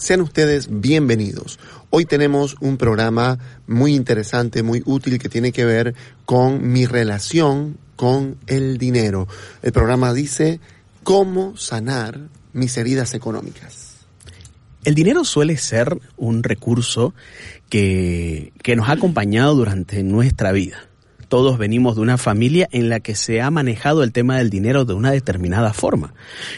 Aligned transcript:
Sean 0.00 0.22
ustedes 0.22 0.80
bienvenidos. 0.80 1.58
Hoy 1.90 2.06
tenemos 2.06 2.56
un 2.60 2.78
programa 2.78 3.38
muy 3.66 3.94
interesante, 3.94 4.62
muy 4.62 4.82
útil 4.86 5.18
que 5.18 5.28
tiene 5.28 5.52
que 5.52 5.66
ver 5.66 5.94
con 6.24 6.72
mi 6.72 6.86
relación 6.86 7.76
con 7.96 8.38
el 8.46 8.78
dinero. 8.78 9.28
El 9.60 9.72
programa 9.72 10.14
dice 10.14 10.58
cómo 11.02 11.54
sanar 11.58 12.18
mis 12.54 12.78
heridas 12.78 13.12
económicas. 13.12 13.96
El 14.84 14.94
dinero 14.94 15.22
suele 15.22 15.58
ser 15.58 15.98
un 16.16 16.44
recurso 16.44 17.12
que, 17.68 18.54
que 18.62 18.76
nos 18.76 18.88
ha 18.88 18.92
acompañado 18.92 19.54
durante 19.54 20.02
nuestra 20.02 20.50
vida 20.50 20.89
todos 21.30 21.58
venimos 21.58 21.94
de 21.94 22.02
una 22.02 22.18
familia 22.18 22.68
en 22.72 22.88
la 22.88 22.98
que 22.98 23.14
se 23.14 23.40
ha 23.40 23.52
manejado 23.52 24.02
el 24.02 24.10
tema 24.10 24.38
del 24.38 24.50
dinero 24.50 24.84
de 24.84 24.94
una 24.94 25.12
determinada 25.12 25.72
forma. 25.72 26.12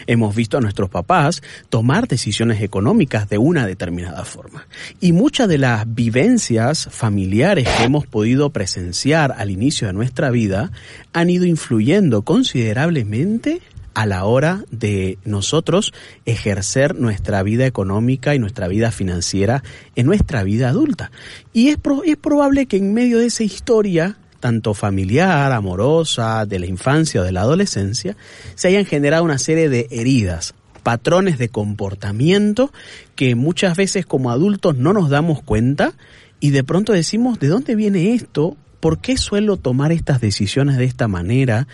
Hemos 0.07 0.35
visto 0.35 0.57
a 0.57 0.61
nuestros 0.61 0.89
papás 0.89 1.43
tomar 1.69 2.07
decisiones 2.07 2.59
económicas 2.59 3.29
de 3.29 3.37
una 3.37 3.67
determinada 3.67 4.25
forma. 4.25 4.67
Y 4.99 5.13
muchas 5.13 5.47
de 5.47 5.59
las 5.59 5.85
vivencias 5.93 6.89
familiares 6.91 7.69
que 7.77 7.83
hemos 7.83 8.07
podido 8.07 8.49
presenciar 8.49 9.35
al 9.37 9.51
inicio 9.51 9.85
de 9.85 9.93
nuestra 9.93 10.31
vida 10.31 10.71
han 11.13 11.29
ido 11.29 11.45
influyendo 11.45 12.23
considerablemente 12.23 13.61
a 13.93 14.07
la 14.07 14.25
hora 14.25 14.65
de 14.71 15.19
nosotros 15.23 15.93
ejercer 16.25 16.95
nuestra 16.95 17.43
vida 17.43 17.67
económica 17.67 18.33
y 18.33 18.39
nuestra 18.39 18.67
vida 18.67 18.89
financiera 18.89 19.63
en 19.95 20.07
nuestra 20.07 20.43
vida 20.43 20.69
adulta. 20.69 21.11
Y 21.53 21.67
es, 21.67 21.77
es 22.05 22.17
probable 22.17 22.65
que 22.65 22.77
en 22.77 22.95
medio 22.95 23.19
de 23.19 23.27
esa 23.27 23.43
historia 23.43 24.17
tanto 24.43 24.73
familiar, 24.73 25.53
amorosa, 25.53 26.45
de 26.45 26.59
la 26.59 26.65
infancia 26.65 27.21
o 27.21 27.23
de 27.23 27.31
la 27.31 27.43
adolescencia, 27.43 28.17
se 28.55 28.67
hayan 28.67 28.83
generado 28.83 29.23
una 29.23 29.37
serie 29.37 29.69
de 29.69 29.87
heridas, 29.89 30.53
patrones 30.83 31.37
de 31.37 31.47
comportamiento 31.47 32.69
que 33.15 33.35
muchas 33.35 33.77
veces 33.77 34.05
como 34.05 34.31
adultos 34.31 34.75
no 34.75 34.91
nos 34.91 35.09
damos 35.09 35.41
cuenta 35.41 35.93
y 36.41 36.49
de 36.49 36.61
pronto 36.65 36.91
decimos, 36.91 37.39
¿de 37.39 37.47
dónde 37.47 37.77
viene 37.77 38.15
esto? 38.15 38.57
¿Por 38.81 38.99
qué 38.99 39.15
suelo 39.15 39.55
tomar 39.55 39.93
estas 39.93 40.19
decisiones 40.19 40.75
de 40.75 40.83
esta 40.83 41.07
manera? 41.07 41.69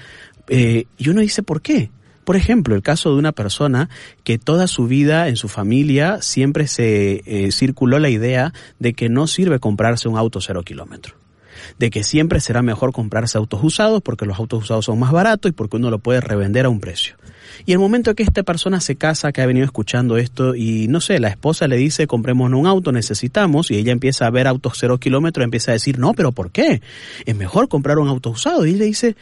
Eh, 0.47 0.85
y 0.99 1.09
uno 1.09 1.21
dice, 1.21 1.41
¿por 1.41 1.63
qué? 1.63 1.89
Por 2.23 2.35
ejemplo, 2.35 2.75
el 2.75 2.83
caso 2.83 3.11
de 3.11 3.17
una 3.17 3.31
persona 3.31 3.89
que 4.23 4.37
toda 4.37 4.67
su 4.67 4.85
vida 4.85 5.27
en 5.27 5.37
su 5.37 5.47
familia 5.47 6.21
siempre 6.21 6.67
se 6.67 7.23
eh, 7.25 7.51
circuló 7.51 7.97
la 7.97 8.09
idea 8.09 8.53
de 8.77 8.93
que 8.93 9.09
no 9.09 9.25
sirve 9.25 9.57
comprarse 9.57 10.07
un 10.07 10.19
auto 10.19 10.39
cero 10.39 10.61
kilómetros 10.61 11.18
de 11.77 11.89
que 11.89 12.03
siempre 12.03 12.39
será 12.39 12.61
mejor 12.61 12.91
comprarse 12.91 13.37
autos 13.37 13.59
usados 13.63 14.01
porque 14.01 14.25
los 14.25 14.39
autos 14.39 14.63
usados 14.63 14.85
son 14.85 14.99
más 14.99 15.11
baratos 15.11 15.49
y 15.49 15.53
porque 15.53 15.77
uno 15.77 15.89
lo 15.89 15.99
puede 15.99 16.21
revender 16.21 16.65
a 16.65 16.69
un 16.69 16.79
precio. 16.79 17.15
Y 17.65 17.73
el 17.73 17.79
momento 17.79 18.15
que 18.15 18.23
esta 18.23 18.43
persona 18.43 18.79
se 18.79 18.95
casa, 18.95 19.31
que 19.31 19.41
ha 19.41 19.45
venido 19.45 19.65
escuchando 19.65 20.17
esto 20.17 20.55
y 20.55 20.87
no 20.87 21.01
sé, 21.01 21.19
la 21.19 21.29
esposa 21.29 21.67
le 21.67 21.77
dice 21.77 22.07
compremos 22.07 22.51
un 22.51 22.67
auto, 22.67 22.91
necesitamos, 22.91 23.71
y 23.71 23.75
ella 23.75 23.91
empieza 23.91 24.25
a 24.25 24.31
ver 24.31 24.47
autos 24.47 24.73
cero 24.77 24.97
kilómetros, 24.97 25.43
empieza 25.43 25.71
a 25.71 25.73
decir, 25.73 25.99
no, 25.99 26.13
pero 26.13 26.31
¿por 26.31 26.51
qué? 26.51 26.81
Es 27.25 27.35
mejor 27.35 27.67
comprar 27.67 27.99
un 27.99 28.07
auto 28.07 28.29
usado. 28.29 28.65
Y 28.65 28.75
le 28.75 28.85
dice, 28.85 29.15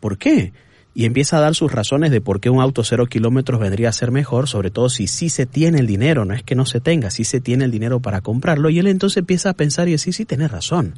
¿por 0.00 0.18
qué? 0.18 0.52
y 0.94 1.04
empieza 1.06 1.36
a 1.36 1.40
dar 1.40 1.54
sus 1.54 1.72
razones 1.72 2.12
de 2.12 2.20
por 2.20 2.40
qué 2.40 2.50
un 2.50 2.60
auto 2.60 2.84
cero 2.84 3.06
kilómetros 3.06 3.60
vendría 3.60 3.88
a 3.88 3.92
ser 3.92 4.12
mejor, 4.12 4.48
sobre 4.48 4.70
todo 4.70 4.88
si 4.88 5.08
sí 5.08 5.28
se 5.28 5.44
tiene 5.44 5.80
el 5.80 5.86
dinero, 5.86 6.24
no 6.24 6.34
es 6.34 6.44
que 6.44 6.54
no 6.54 6.66
se 6.66 6.80
tenga, 6.80 7.10
si 7.10 7.24
se 7.24 7.40
tiene 7.40 7.64
el 7.64 7.72
dinero 7.72 8.00
para 8.00 8.20
comprarlo, 8.20 8.70
y 8.70 8.78
él 8.78 8.86
entonces 8.86 9.18
empieza 9.18 9.50
a 9.50 9.54
pensar 9.54 9.88
y 9.88 9.92
decir, 9.92 10.14
sí, 10.14 10.24
tiene 10.24 10.46
razón. 10.46 10.94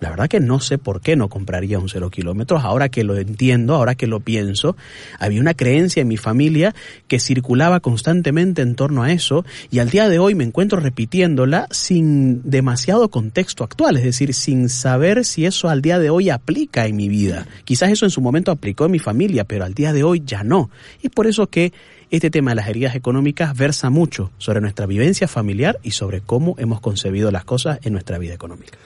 La 0.00 0.10
verdad 0.10 0.28
que 0.28 0.38
no 0.38 0.60
sé 0.60 0.78
por 0.78 1.00
qué 1.00 1.16
no 1.16 1.28
compraría 1.28 1.78
un 1.78 1.88
cero 1.88 2.10
kilómetros. 2.10 2.62
Ahora 2.64 2.88
que 2.88 3.02
lo 3.02 3.16
entiendo, 3.16 3.74
ahora 3.74 3.96
que 3.96 4.06
lo 4.06 4.20
pienso, 4.20 4.76
había 5.18 5.40
una 5.40 5.54
creencia 5.54 6.02
en 6.02 6.08
mi 6.08 6.16
familia 6.16 6.74
que 7.08 7.18
circulaba 7.18 7.80
constantemente 7.80 8.62
en 8.62 8.76
torno 8.76 9.02
a 9.02 9.12
eso 9.12 9.44
y 9.70 9.80
al 9.80 9.90
día 9.90 10.08
de 10.08 10.20
hoy 10.20 10.36
me 10.36 10.44
encuentro 10.44 10.78
repitiéndola 10.78 11.66
sin 11.70 12.48
demasiado 12.48 13.08
contexto 13.08 13.64
actual, 13.64 13.96
es 13.96 14.04
decir, 14.04 14.34
sin 14.34 14.68
saber 14.68 15.24
si 15.24 15.46
eso 15.46 15.68
al 15.68 15.82
día 15.82 15.98
de 15.98 16.10
hoy 16.10 16.30
aplica 16.30 16.86
en 16.86 16.94
mi 16.94 17.08
vida. 17.08 17.46
Quizás 17.64 17.90
eso 17.90 18.06
en 18.06 18.10
su 18.10 18.20
momento 18.20 18.52
aplicó 18.52 18.84
en 18.84 18.92
mi 18.92 19.00
familia, 19.00 19.44
pero 19.44 19.64
al 19.64 19.74
día 19.74 19.92
de 19.92 20.04
hoy 20.04 20.22
ya 20.24 20.44
no. 20.44 20.70
Y 21.02 21.08
por 21.08 21.26
eso 21.26 21.48
que 21.48 21.72
este 22.10 22.30
tema 22.30 22.52
de 22.52 22.56
las 22.56 22.68
heridas 22.68 22.94
económicas 22.94 23.56
versa 23.56 23.90
mucho 23.90 24.30
sobre 24.38 24.60
nuestra 24.60 24.86
vivencia 24.86 25.28
familiar 25.28 25.78
y 25.82 25.90
sobre 25.90 26.20
cómo 26.20 26.54
hemos 26.58 26.80
concebido 26.80 27.30
las 27.30 27.44
cosas 27.44 27.80
en 27.82 27.92
nuestra 27.92 28.18
vida 28.18 28.34
económica. 28.34 28.78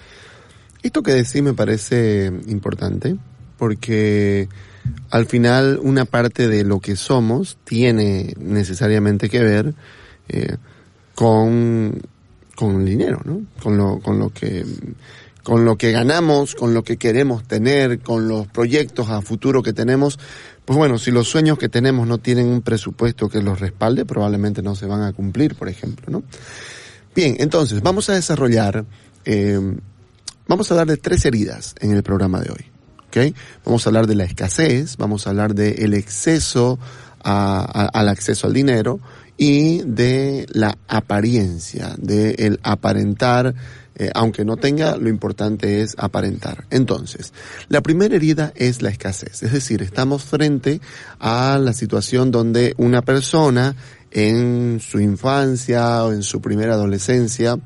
Esto 0.83 1.03
que 1.03 1.13
decís 1.13 1.43
me 1.43 1.55
parece 1.55 2.33
importante 2.47 3.17
porque 3.57 4.49
al 5.11 5.27
final 5.27 5.79
una 5.83 6.05
parte 6.05 6.49
de 6.49 6.65
lo 6.65 6.81
que 6.81 6.97
somos 6.97 7.59
tiene 7.65 8.35
necesariamente 8.39 9.29
que 9.29 9.41
ver 9.41 9.75
eh, 10.29 10.57
con, 11.15 12.01
con 12.57 12.81
el 12.81 12.87
dinero, 12.87 13.21
¿no? 13.25 13.43
Con 13.63 13.77
lo, 13.77 14.01
con 14.01 14.19
lo 14.19 14.31
que 14.31 14.65
con 15.43 15.65
lo 15.65 15.77
que 15.77 15.91
ganamos, 15.91 16.55
con 16.55 16.73
lo 16.73 16.85
que 16.85 16.97
queremos 16.97 17.43
tener, 17.43 17.99
con 17.99 18.29
los 18.29 18.47
proyectos 18.47 19.11
a 19.11 19.23
futuro 19.23 19.63
que 19.63 19.73
tenemos, 19.73 20.19
pues 20.65 20.77
bueno, 20.77 20.99
si 20.99 21.11
los 21.11 21.29
sueños 21.29 21.59
que 21.59 21.69
tenemos 21.69 22.07
no 22.07 22.19
tienen 22.19 22.47
un 22.47 22.63
presupuesto 22.63 23.29
que 23.29 23.43
los 23.43 23.59
respalde, 23.59 24.05
probablemente 24.05 24.63
no 24.63 24.77
se 24.77 24.87
van 24.87 25.03
a 25.03 25.13
cumplir, 25.13 25.57
por 25.57 25.69
ejemplo, 25.69 26.07
¿no? 26.09 26.23
Bien, 27.15 27.37
entonces 27.41 27.83
vamos 27.83 28.09
a 28.09 28.15
desarrollar 28.15 28.85
eh, 29.25 29.61
Vamos 30.49 30.71
a 30.71 30.75
hablar 30.75 30.89
de 30.89 30.97
tres 30.97 31.25
heridas 31.25 31.75
en 31.81 31.93
el 31.93 32.03
programa 32.03 32.41
de 32.41 32.51
hoy. 32.51 32.67
¿okay? 33.07 33.35
Vamos 33.65 33.87
a 33.87 33.91
hablar 33.91 34.07
de 34.07 34.17
la 34.17 34.25
escasez, 34.25 34.97
vamos 34.97 35.27
a 35.27 35.31
hablar 35.31 35.55
del 35.55 35.95
exceso 35.95 36.79
al 37.23 38.09
acceso 38.09 38.49
al 38.49 38.53
dinero 38.53 38.99
y 39.37 39.83
de 39.83 40.47
la 40.53 40.77
apariencia, 40.89 41.95
de 41.97 42.33
el 42.39 42.61
aparentar, 42.63 43.55
eh, 43.95 44.11
aunque 44.15 44.45
no 44.45 44.57
tenga, 44.57 44.97
lo 44.97 45.09
importante 45.09 45.83
es 45.83 45.95
aparentar. 45.99 46.65
Entonces, 46.71 47.33
la 47.69 47.81
primera 47.81 48.17
herida 48.17 48.53
es 48.57 48.83
la 48.83 48.91
escasez, 48.91 49.43
es 49.43 49.53
decir, 49.53 49.83
estamos 49.83 50.25
frente 50.25 50.81
a 51.21 51.59
la 51.61 51.73
situación 51.73 52.31
donde 52.31 52.75
una 52.77 53.03
persona 53.03 53.77
en 54.11 54.81
su 54.81 55.01
infancia 55.01 56.05
o 56.05 56.13
en 56.13 56.23
su 56.23 56.41
primera 56.41 56.75
adolescencia 56.75 57.59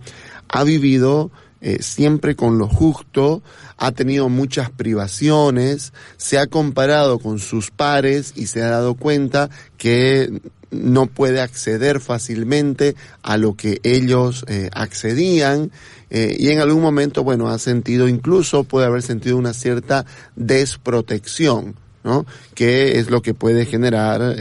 ha 0.49 0.65
vivido 0.65 1.31
eh, 1.63 1.83
siempre 1.83 2.37
con 2.37 2.59
lo 2.59 2.69
justo, 2.69 3.43
ha 3.79 3.91
tenido 3.93 4.29
muchas 4.29 4.71
privaciones, 4.71 5.95
se 6.19 6.39
ha 6.39 6.47
comparado 6.47 7.19
con 7.19 7.39
sus 7.39 7.71
pares 7.71 8.35
y 8.37 8.47
se 8.47 8.63
ha 8.63 8.69
dado 8.69 8.95
cuenta 8.95 9.49
que 9.79 10.43
no 10.71 11.07
puede 11.07 11.41
acceder 11.41 12.01
fácilmente 12.01 12.95
a 13.23 13.39
lo 13.39 13.55
que 13.55 13.81
ellos 13.85 14.45
eh, 14.49 14.69
accedían 14.75 15.71
eh, 16.11 16.37
y 16.39 16.51
en 16.51 16.61
algún 16.61 16.83
momento, 16.83 17.25
bueno, 17.25 17.49
ha 17.49 17.59
sentido 17.59 18.07
incluso, 18.07 18.65
puede 18.65 18.87
haber 18.87 19.03
sentido 19.03 19.39
una 19.39 19.55
cierta 19.55 20.05
desprotección, 20.37 21.75
¿no? 22.05 22.27
Que 22.55 22.99
es 22.99 23.11
lo 23.11 23.23
que 23.23 23.35
puede 23.35 23.65
generar 23.65 24.37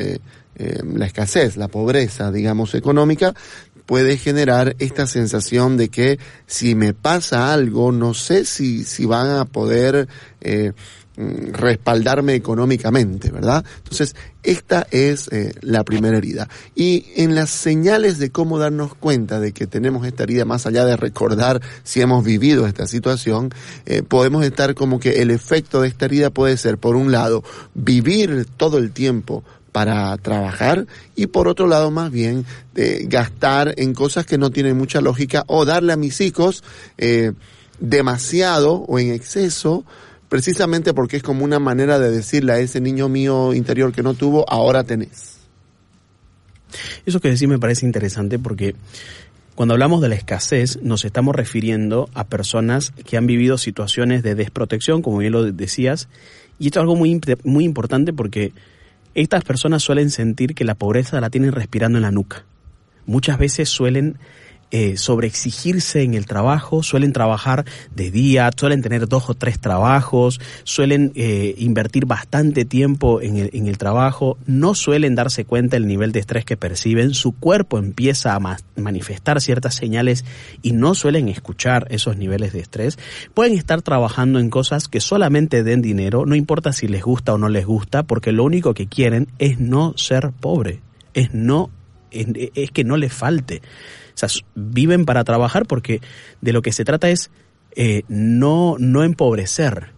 la 0.58 1.06
escasez, 1.06 1.58
la 1.58 1.68
pobreza, 1.68 2.32
digamos, 2.32 2.76
económica, 2.76 3.34
puede 3.86 4.18
generar 4.18 4.76
esta 4.80 5.08
sensación 5.08 5.78
de 5.78 5.90
que 5.90 6.20
si 6.48 6.76
me 6.76 6.94
pasa 6.94 7.54
algo, 7.54 7.92
no 7.92 8.14
sé 8.14 8.46
si, 8.46 8.84
si 8.84 9.06
van 9.06 9.30
a 9.30 9.46
poder 9.46 10.08
eh, 10.42 10.74
mm, 11.18 11.54
respaldarme 11.54 12.34
económicamente, 12.34 13.32
¿verdad? 13.32 13.64
Entonces, 13.78 14.16
esta 14.44 14.88
es 14.92 15.28
eh, 15.32 15.54
la 15.62 15.84
primera 15.84 16.18
herida. 16.18 16.50
Y 16.76 17.06
en 17.16 17.36
las 17.36 17.50
señales 17.50 18.18
de 18.18 18.32
cómo 18.32 18.60
darnos 18.60 18.96
cuenta 18.96 19.40
de 19.40 19.52
que 19.52 19.68
tenemos 19.68 20.06
esta 20.06 20.24
herida, 20.24 20.46
más 20.46 20.66
allá 20.66 20.86
de 20.86 20.98
recordar 20.98 21.62
si 21.84 22.02
hemos 22.02 22.24
vivido 22.24 22.68
esta 22.68 22.88
situación, 22.88 23.52
eh, 23.86 24.02
podemos 24.02 24.44
estar 24.44 24.74
como 24.74 25.00
que 25.00 25.22
el 25.22 25.32
efecto 25.32 25.82
de 25.82 25.90
esta 25.90 26.06
herida 26.06 26.32
puede 26.32 26.58
ser, 26.58 26.78
por 26.78 26.96
un 26.96 27.12
lado, 27.12 27.44
vivir 27.74 28.48
todo 28.58 28.78
el 28.78 28.92
tiempo 28.92 29.44
para 29.76 30.16
trabajar 30.20 30.88
y 31.18 31.28
por 31.28 31.50
otro 31.50 31.68
lado 31.68 31.92
más 31.92 32.10
bien 32.10 32.46
de 32.74 33.08
gastar 33.10 33.74
en 33.76 33.94
cosas 33.94 34.26
que 34.26 34.38
no 34.38 34.50
tienen 34.50 34.78
mucha 34.78 35.02
lógica 35.02 35.44
o 35.48 35.66
darle 35.66 35.92
a 35.92 35.98
mis 35.98 36.22
hijos 36.22 36.64
eh, 36.98 37.34
demasiado 37.82 38.76
o 38.76 39.00
en 39.00 39.12
exceso 39.12 39.84
precisamente 40.30 40.94
porque 40.94 41.18
es 41.18 41.24
como 41.24 41.44
una 41.44 41.60
manera 41.60 42.00
de 42.00 42.10
decirle 42.10 42.54
a 42.54 42.60
ese 42.60 42.80
niño 42.80 43.10
mío 43.10 43.54
interior 43.54 43.92
que 43.92 44.02
no 44.02 44.14
tuvo, 44.14 44.50
ahora 44.50 44.86
tenés. 44.86 45.40
Eso 47.06 47.20
que 47.20 47.28
decís 47.28 47.50
me 47.50 47.60
parece 47.60 47.86
interesante 47.86 48.40
porque 48.40 48.76
cuando 49.56 49.74
hablamos 49.74 50.02
de 50.02 50.08
la 50.08 50.16
escasez 50.16 50.80
nos 50.84 51.04
estamos 51.04 51.36
refiriendo 51.36 52.10
a 52.14 52.24
personas 52.28 52.92
que 52.92 53.18
han 53.18 53.28
vivido 53.28 53.58
situaciones 53.58 54.24
de 54.24 54.36
desprotección, 54.36 55.02
como 55.02 55.18
bien 55.18 55.34
lo 55.34 55.44
decías, 55.44 56.08
y 56.60 56.68
esto 56.68 56.80
es 56.80 56.84
algo 56.84 56.96
muy, 56.96 57.20
muy 57.44 57.66
importante 57.66 58.14
porque 58.14 58.54
estas 59.16 59.44
personas 59.44 59.82
suelen 59.82 60.12
sentir 60.12 60.54
que 60.54 60.66
la 60.66 60.76
pobreza 60.76 61.20
la 61.22 61.30
tienen 61.30 61.54
respirando 61.54 61.98
en 61.98 62.04
la 62.04 62.12
nuca. 62.12 62.44
Muchas 63.06 63.38
veces 63.38 63.70
suelen 63.70 64.18
eh, 64.72 64.98
sobreexigirse 64.98 66.02
en 66.02 66.16
el 66.16 66.26
trabajo, 66.26 66.84
suelen 66.84 67.14
trabajar 67.14 67.66
de 67.96 68.12
día, 68.12 68.50
suelen 68.56 68.82
tener 68.82 69.08
dos 69.08 69.30
o 69.30 69.36
tres 69.36 69.60
trabajos, 69.60 70.42
suelen 70.64 71.12
eh, 71.16 71.54
invertir 71.60 72.06
bastante 72.06 72.66
tiempo 72.66 73.22
en 73.22 73.38
el, 73.38 73.50
en 73.54 73.68
el 73.68 73.78
trabajo, 73.78 74.38
no 74.48 74.74
suelen 74.74 75.16
darse 75.16 75.46
cuenta 75.46 75.76
del 75.76 75.88
nivel 75.88 76.12
de 76.12 76.20
estrés 76.20 76.46
que 76.46 76.58
perciben, 76.58 77.14
su 77.14 77.32
cuerpo 77.32 77.78
empieza 77.78 78.36
a 78.36 78.58
manifestar 78.76 79.40
ciertas 79.40 79.76
señales 79.76 80.26
y 80.62 80.72
no 80.72 80.96
suelen 80.96 81.30
escuchar 81.30 81.88
esos 81.90 82.18
niveles 82.18 82.52
de 82.52 82.60
estrés, 82.60 82.98
pueden 83.34 83.54
estar 83.54 83.82
trabajando 83.82 84.40
en 84.40 84.50
cosas 84.50 84.88
que 84.88 85.00
solamente 85.00 85.64
den 85.64 85.82
dinero, 85.82 86.26
no 86.26 86.36
importa 86.36 86.74
si 86.74 86.88
les 86.88 87.04
gusta 87.04 87.34
o 87.34 87.38
no 87.38 87.50
les 87.50 87.66
gusta, 87.66 88.04
porque 88.04 88.32
lo 88.32 88.44
único 88.44 88.74
que 88.74 88.88
quieren 88.88 89.28
es 89.38 89.60
no 89.60 89.94
ser 89.96 90.32
pobre, 90.32 90.82
es 91.14 91.34
no 91.34 91.70
es 92.16 92.72
que 92.72 92.84
no 92.84 92.98
les 92.98 93.14
falte. 93.14 93.62
Sea, 94.16 94.30
viven 94.56 95.06
para 95.06 95.24
trabajar 95.24 95.66
porque 95.66 96.02
de 96.42 96.54
lo 96.54 96.62
que 96.62 96.72
se 96.72 96.86
trata 96.86 97.10
es 97.10 97.30
eh, 97.76 98.04
no, 98.08 98.78
no 98.80 99.04
empobrecer, 99.04 99.92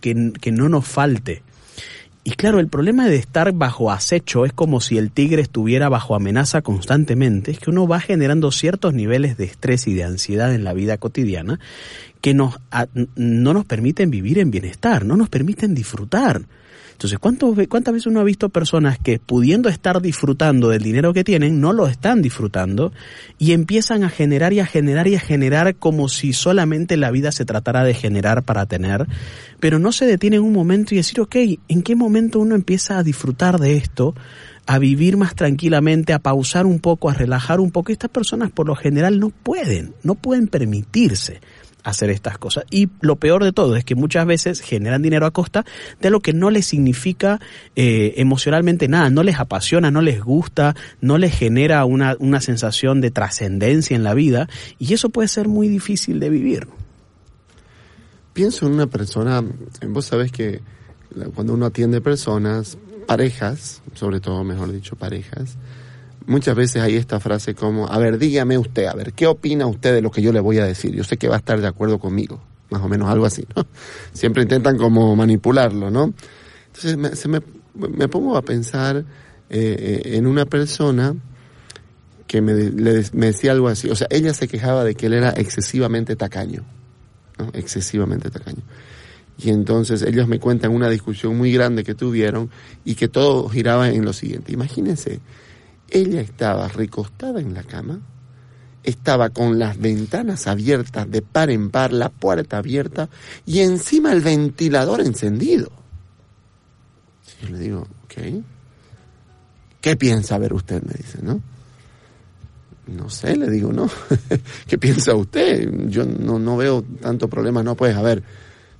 que, 0.00 0.32
que 0.40 0.52
no 0.52 0.68
nos 0.68 0.86
falte. 0.86 1.42
Y 2.22 2.32
claro, 2.32 2.60
el 2.60 2.68
problema 2.68 3.08
de 3.08 3.16
estar 3.16 3.52
bajo 3.52 3.90
acecho 3.90 4.44
es 4.44 4.52
como 4.52 4.80
si 4.80 4.98
el 4.98 5.10
tigre 5.10 5.40
estuviera 5.40 5.88
bajo 5.88 6.14
amenaza 6.14 6.60
constantemente, 6.60 7.50
es 7.50 7.58
que 7.58 7.70
uno 7.70 7.88
va 7.88 7.98
generando 8.00 8.52
ciertos 8.52 8.92
niveles 8.92 9.38
de 9.38 9.44
estrés 9.44 9.86
y 9.86 9.94
de 9.94 10.04
ansiedad 10.04 10.54
en 10.54 10.62
la 10.62 10.74
vida 10.74 10.98
cotidiana 10.98 11.58
que 12.20 12.34
nos, 12.34 12.60
no 13.16 13.54
nos 13.54 13.64
permiten 13.64 14.10
vivir 14.10 14.38
en 14.38 14.50
bienestar, 14.50 15.06
no 15.06 15.16
nos 15.16 15.30
permiten 15.30 15.74
disfrutar. 15.74 16.42
Entonces, 17.02 17.18
¿cuántas 17.66 17.94
veces 17.94 18.08
uno 18.08 18.20
ha 18.20 18.24
visto 18.24 18.50
personas 18.50 18.98
que 18.98 19.18
pudiendo 19.18 19.70
estar 19.70 20.02
disfrutando 20.02 20.68
del 20.68 20.82
dinero 20.82 21.14
que 21.14 21.24
tienen, 21.24 21.58
no 21.58 21.72
lo 21.72 21.86
están 21.86 22.20
disfrutando 22.20 22.92
y 23.38 23.52
empiezan 23.52 24.04
a 24.04 24.10
generar 24.10 24.52
y 24.52 24.60
a 24.60 24.66
generar 24.66 25.08
y 25.08 25.14
a 25.14 25.20
generar 25.20 25.76
como 25.76 26.10
si 26.10 26.34
solamente 26.34 26.98
la 26.98 27.10
vida 27.10 27.32
se 27.32 27.46
tratara 27.46 27.84
de 27.84 27.94
generar 27.94 28.42
para 28.42 28.66
tener, 28.66 29.06
pero 29.60 29.78
no 29.78 29.92
se 29.92 30.04
detiene 30.04 30.40
un 30.40 30.52
momento 30.52 30.92
y 30.92 30.98
decir, 30.98 31.22
ok, 31.22 31.36
¿en 31.68 31.82
qué 31.82 31.96
momento 31.96 32.38
uno 32.38 32.54
empieza 32.54 32.98
a 32.98 33.02
disfrutar 33.02 33.58
de 33.58 33.78
esto? 33.78 34.14
a 34.66 34.78
vivir 34.78 35.16
más 35.16 35.34
tranquilamente, 35.34 36.12
a 36.12 36.20
pausar 36.20 36.64
un 36.64 36.78
poco, 36.78 37.10
a 37.10 37.14
relajar 37.14 37.58
un 37.58 37.72
poco. 37.72 37.90
Estas 37.90 38.10
personas 38.10 38.52
por 38.52 38.68
lo 38.68 38.76
general 38.76 39.18
no 39.18 39.30
pueden, 39.30 39.94
no 40.04 40.14
pueden 40.14 40.46
permitirse 40.46 41.40
hacer 41.84 42.10
estas 42.10 42.38
cosas. 42.38 42.64
Y 42.70 42.88
lo 43.00 43.16
peor 43.16 43.44
de 43.44 43.52
todo 43.52 43.76
es 43.76 43.84
que 43.84 43.94
muchas 43.94 44.26
veces 44.26 44.60
generan 44.60 45.02
dinero 45.02 45.26
a 45.26 45.30
costa 45.30 45.64
de 46.00 46.10
lo 46.10 46.20
que 46.20 46.32
no 46.32 46.50
les 46.50 46.66
significa 46.66 47.40
eh, 47.76 48.14
emocionalmente 48.16 48.88
nada, 48.88 49.10
no 49.10 49.22
les 49.22 49.38
apasiona, 49.38 49.90
no 49.90 50.02
les 50.02 50.22
gusta, 50.22 50.74
no 51.00 51.18
les 51.18 51.34
genera 51.34 51.84
una, 51.84 52.16
una 52.18 52.40
sensación 52.40 53.00
de 53.00 53.10
trascendencia 53.10 53.96
en 53.96 54.04
la 54.04 54.14
vida 54.14 54.48
y 54.78 54.94
eso 54.94 55.10
puede 55.10 55.28
ser 55.28 55.48
muy 55.48 55.68
difícil 55.68 56.20
de 56.20 56.30
vivir. 56.30 56.68
Pienso 58.32 58.66
en 58.66 58.72
una 58.74 58.86
persona, 58.86 59.42
vos 59.88 60.04
sabés 60.06 60.30
que 60.32 60.60
cuando 61.34 61.54
uno 61.54 61.66
atiende 61.66 62.00
personas, 62.00 62.78
parejas, 63.06 63.82
sobre 63.94 64.20
todo, 64.20 64.44
mejor 64.44 64.72
dicho, 64.72 64.94
parejas, 64.96 65.56
muchas 66.30 66.54
veces 66.54 66.80
hay 66.80 66.94
esta 66.94 67.18
frase 67.18 67.54
como, 67.54 67.88
a 67.88 67.98
ver, 67.98 68.16
dígame 68.16 68.56
usted, 68.56 68.86
a 68.86 68.94
ver, 68.94 69.12
¿qué 69.12 69.26
opina 69.26 69.66
usted 69.66 69.92
de 69.92 70.00
lo 70.00 70.10
que 70.10 70.22
yo 70.22 70.32
le 70.32 70.38
voy 70.38 70.58
a 70.58 70.64
decir? 70.64 70.94
Yo 70.94 71.02
sé 71.02 71.16
que 71.16 71.28
va 71.28 71.34
a 71.34 71.38
estar 71.38 71.60
de 71.60 71.66
acuerdo 71.66 71.98
conmigo, 71.98 72.40
más 72.70 72.80
o 72.82 72.88
menos 72.88 73.08
algo 73.08 73.26
así, 73.26 73.44
¿no? 73.56 73.66
Siempre 74.12 74.44
intentan 74.44 74.78
como 74.78 75.14
manipularlo, 75.16 75.90
¿no? 75.90 76.14
Entonces 76.68 76.96
me, 76.96 77.16
se 77.16 77.28
me, 77.28 77.40
me 77.74 78.06
pongo 78.06 78.36
a 78.36 78.42
pensar 78.42 78.98
eh, 78.98 79.04
eh, 79.50 80.16
en 80.16 80.26
una 80.28 80.46
persona 80.46 81.16
que 82.28 82.40
me, 82.40 82.54
le, 82.54 83.04
me 83.12 83.26
decía 83.26 83.50
algo 83.50 83.66
así, 83.66 83.90
o 83.90 83.96
sea, 83.96 84.06
ella 84.08 84.32
se 84.32 84.46
quejaba 84.46 84.84
de 84.84 84.94
que 84.94 85.06
él 85.06 85.14
era 85.14 85.30
excesivamente 85.30 86.14
tacaño, 86.14 86.64
¿no? 87.38 87.50
Excesivamente 87.54 88.30
tacaño. 88.30 88.62
Y 89.36 89.50
entonces 89.50 90.02
ellos 90.02 90.28
me 90.28 90.38
cuentan 90.38 90.72
una 90.72 90.88
discusión 90.88 91.36
muy 91.36 91.52
grande 91.52 91.82
que 91.82 91.94
tuvieron 91.94 92.50
y 92.84 92.94
que 92.94 93.08
todo 93.08 93.48
giraba 93.48 93.88
en 93.88 94.04
lo 94.04 94.12
siguiente. 94.12 94.52
Imagínense, 94.52 95.18
ella 95.90 96.20
estaba 96.20 96.68
recostada 96.68 97.40
en 97.40 97.54
la 97.54 97.62
cama, 97.62 98.00
estaba 98.82 99.30
con 99.30 99.58
las 99.58 99.78
ventanas 99.78 100.46
abiertas 100.46 101.10
de 101.10 101.22
par 101.22 101.50
en 101.50 101.70
par, 101.70 101.92
la 101.92 102.08
puerta 102.08 102.58
abierta 102.58 103.08
y 103.46 103.60
encima 103.60 104.12
el 104.12 104.20
ventilador 104.20 105.00
encendido. 105.00 105.70
Yo 107.42 107.48
le 107.50 107.58
digo, 107.58 107.86
ok. 108.04 108.42
¿Qué 109.80 109.96
piensa 109.96 110.38
ver 110.38 110.52
usted? 110.52 110.82
Me 110.82 110.92
dice, 110.94 111.18
¿no? 111.22 111.40
No 112.86 113.08
sé, 113.08 113.36
le 113.36 113.48
digo, 113.50 113.72
no. 113.72 113.88
¿Qué 114.66 114.78
piensa 114.78 115.14
usted? 115.14 115.88
Yo 115.88 116.04
no, 116.04 116.38
no 116.38 116.56
veo 116.56 116.82
tanto 117.00 117.28
problema, 117.28 117.62
no 117.62 117.76
puedes, 117.76 117.96
a 117.96 118.02
ver, 118.02 118.22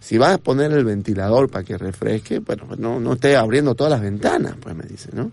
si 0.01 0.19
vas 0.19 0.35
a 0.35 0.39
poner 0.39 0.73
el 0.73 0.85
ventilador 0.85 1.49
para 1.49 1.65
que 1.65 1.79
refresque, 1.79 2.41
bueno, 2.41 2.65
pues 2.67 2.81
no, 2.81 2.99
no 2.99 3.15
esté 3.15 3.37
abriendo 3.37 3.75
todas 3.75 3.93
las 3.93 4.01
ventanas, 4.01 4.57
pues 4.61 4.75
me 4.75 4.85
dice, 4.85 5.11
¿no? 5.13 5.31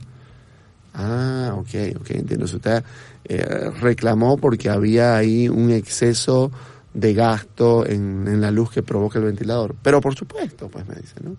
Ah, 0.99 1.53
ok, 1.55 1.99
ok, 1.99 2.09
entiendo. 2.09 2.45
Usted 2.45 2.83
eh, 3.25 3.69
reclamó 3.79 4.37
porque 4.37 4.69
había 4.69 5.15
ahí 5.15 5.47
un 5.47 5.69
exceso 5.69 6.51
de 6.95 7.13
gasto 7.13 7.85
en, 7.85 8.27
en, 8.27 8.41
la 8.41 8.49
luz 8.49 8.71
que 8.71 8.81
provoca 8.81 9.19
el 9.19 9.25
ventilador. 9.25 9.75
Pero 9.83 10.01
por 10.01 10.15
supuesto, 10.15 10.69
pues 10.69 10.87
me 10.87 10.95
dice, 10.95 11.13
¿no? 11.23 11.37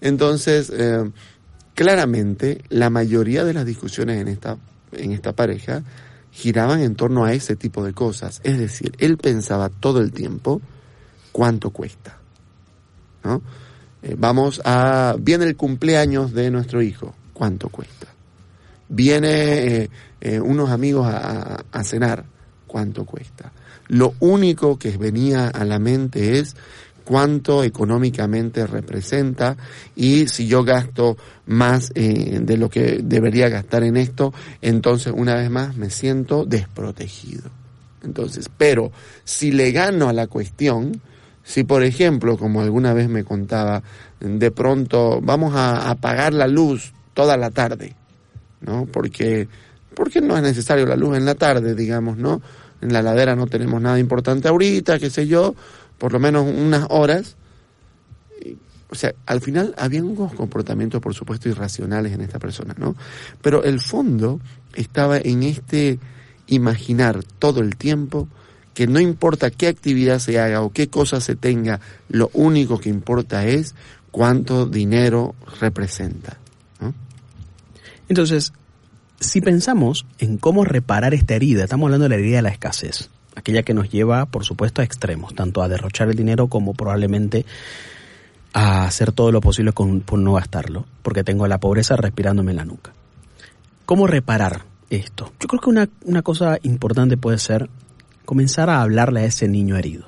Entonces, 0.00 0.70
eh, 0.72 1.10
claramente, 1.74 2.62
la 2.68 2.88
mayoría 2.88 3.44
de 3.44 3.52
las 3.52 3.66
discusiones 3.66 4.20
en 4.20 4.28
esta, 4.28 4.56
en 4.92 5.10
esta 5.10 5.32
pareja 5.32 5.82
giraban 6.30 6.80
en 6.80 6.94
torno 6.94 7.24
a 7.24 7.32
ese 7.32 7.56
tipo 7.56 7.84
de 7.84 7.92
cosas. 7.92 8.40
Es 8.44 8.58
decir, 8.58 8.92
él 8.98 9.16
pensaba 9.16 9.70
todo 9.70 10.00
el 10.00 10.12
tiempo 10.12 10.62
cuánto 11.32 11.70
cuesta. 11.70 12.16
¿no? 13.24 13.42
Eh, 14.04 14.14
vamos 14.16 14.62
a, 14.64 15.16
viene 15.18 15.46
el 15.46 15.56
cumpleaños 15.56 16.32
de 16.32 16.52
nuestro 16.52 16.80
hijo, 16.80 17.12
¿cuánto 17.32 17.70
cuesta? 17.70 18.06
Viene 18.88 19.82
eh, 19.82 19.90
eh, 20.20 20.40
unos 20.40 20.70
amigos 20.70 21.06
a, 21.06 21.64
a, 21.70 21.84
cenar, 21.84 22.24
¿cuánto 22.66 23.04
cuesta? 23.04 23.52
Lo 23.88 24.14
único 24.20 24.78
que 24.78 24.96
venía 24.96 25.48
a 25.48 25.64
la 25.64 25.78
mente 25.78 26.38
es 26.38 26.54
cuánto 27.08 27.64
económicamente 27.64 28.66
representa 28.66 29.56
y 29.96 30.28
si 30.28 30.46
yo 30.46 30.62
gasto 30.62 31.16
más 31.46 31.90
eh, 31.94 32.38
de 32.42 32.58
lo 32.58 32.68
que 32.68 33.00
debería 33.02 33.48
gastar 33.48 33.82
en 33.82 33.96
esto, 33.96 34.34
entonces 34.60 35.14
una 35.16 35.34
vez 35.34 35.50
más 35.50 35.74
me 35.74 35.88
siento 35.88 36.44
desprotegido. 36.44 37.50
Entonces, 38.04 38.50
pero 38.54 38.92
si 39.24 39.52
le 39.52 39.72
gano 39.72 40.10
a 40.10 40.12
la 40.12 40.26
cuestión, 40.26 41.00
si 41.42 41.64
por 41.64 41.82
ejemplo, 41.82 42.36
como 42.36 42.60
alguna 42.60 42.92
vez 42.92 43.08
me 43.08 43.24
contaba, 43.24 43.82
de 44.20 44.50
pronto 44.50 45.20
vamos 45.22 45.54
a 45.54 45.88
apagar 45.88 46.34
la 46.34 46.46
luz 46.46 46.92
toda 47.14 47.38
la 47.38 47.50
tarde, 47.50 47.94
¿no? 48.60 48.86
Porque, 48.86 49.48
porque 49.94 50.20
no 50.20 50.36
es 50.36 50.42
necesario 50.42 50.86
la 50.86 50.96
luz 50.96 51.16
en 51.16 51.24
la 51.24 51.34
tarde, 51.34 51.74
digamos, 51.74 52.16
¿no? 52.16 52.40
En 52.80 52.92
la 52.92 53.02
ladera 53.02 53.34
no 53.34 53.46
tenemos 53.46 53.80
nada 53.80 53.98
importante 53.98 54.48
ahorita, 54.48 54.98
qué 54.98 55.10
sé 55.10 55.26
yo, 55.26 55.54
por 55.98 56.12
lo 56.12 56.20
menos 56.20 56.46
unas 56.46 56.86
horas. 56.90 57.36
O 58.90 58.94
sea, 58.94 59.12
al 59.26 59.40
final 59.40 59.74
había 59.76 60.02
unos 60.02 60.32
comportamientos, 60.32 61.00
por 61.02 61.14
supuesto, 61.14 61.48
irracionales 61.48 62.12
en 62.12 62.22
esta 62.22 62.38
persona, 62.38 62.74
¿no? 62.78 62.96
Pero 63.42 63.62
el 63.64 63.80
fondo 63.80 64.40
estaba 64.74 65.18
en 65.18 65.42
este 65.42 65.98
imaginar 66.46 67.22
todo 67.38 67.60
el 67.60 67.76
tiempo 67.76 68.28
que 68.78 68.86
no 68.86 69.00
importa 69.00 69.50
qué 69.50 69.66
actividad 69.66 70.20
se 70.20 70.38
haga 70.38 70.62
o 70.62 70.70
qué 70.70 70.88
cosa 70.88 71.20
se 71.20 71.34
tenga, 71.34 71.80
lo 72.08 72.30
único 72.32 72.78
que 72.78 72.88
importa 72.88 73.44
es 73.44 73.74
cuánto 74.12 74.66
dinero 74.66 75.34
representa. 75.60 76.38
Entonces, 78.08 78.52
si 79.20 79.40
pensamos 79.40 80.06
en 80.18 80.38
cómo 80.38 80.64
reparar 80.64 81.14
esta 81.14 81.34
herida, 81.34 81.64
estamos 81.64 81.86
hablando 81.86 82.04
de 82.04 82.08
la 82.10 82.14
herida 82.16 82.36
de 82.36 82.42
la 82.42 82.48
escasez, 82.50 83.10
aquella 83.34 83.62
que 83.62 83.74
nos 83.74 83.90
lleva, 83.90 84.26
por 84.26 84.44
supuesto, 84.44 84.80
a 84.80 84.84
extremos, 84.84 85.34
tanto 85.34 85.62
a 85.62 85.68
derrochar 85.68 86.08
el 86.08 86.16
dinero 86.16 86.48
como 86.48 86.74
probablemente 86.74 87.44
a 88.52 88.84
hacer 88.84 89.12
todo 89.12 89.30
lo 89.30 89.40
posible 89.40 89.72
con, 89.72 90.00
por 90.00 90.18
no 90.18 90.34
gastarlo, 90.34 90.86
porque 91.02 91.24
tengo 91.24 91.46
la 91.46 91.58
pobreza 91.58 91.96
respirándome 91.96 92.52
en 92.52 92.56
la 92.56 92.64
nuca. 92.64 92.92
¿Cómo 93.84 94.06
reparar 94.06 94.64
esto? 94.90 95.32
Yo 95.40 95.48
creo 95.48 95.60
que 95.60 95.70
una, 95.70 95.88
una 96.04 96.22
cosa 96.22 96.58
importante 96.62 97.16
puede 97.16 97.38
ser 97.38 97.68
comenzar 98.24 98.70
a 98.70 98.82
hablarle 98.82 99.20
a 99.20 99.24
ese 99.24 99.48
niño 99.48 99.76
herido. 99.76 100.06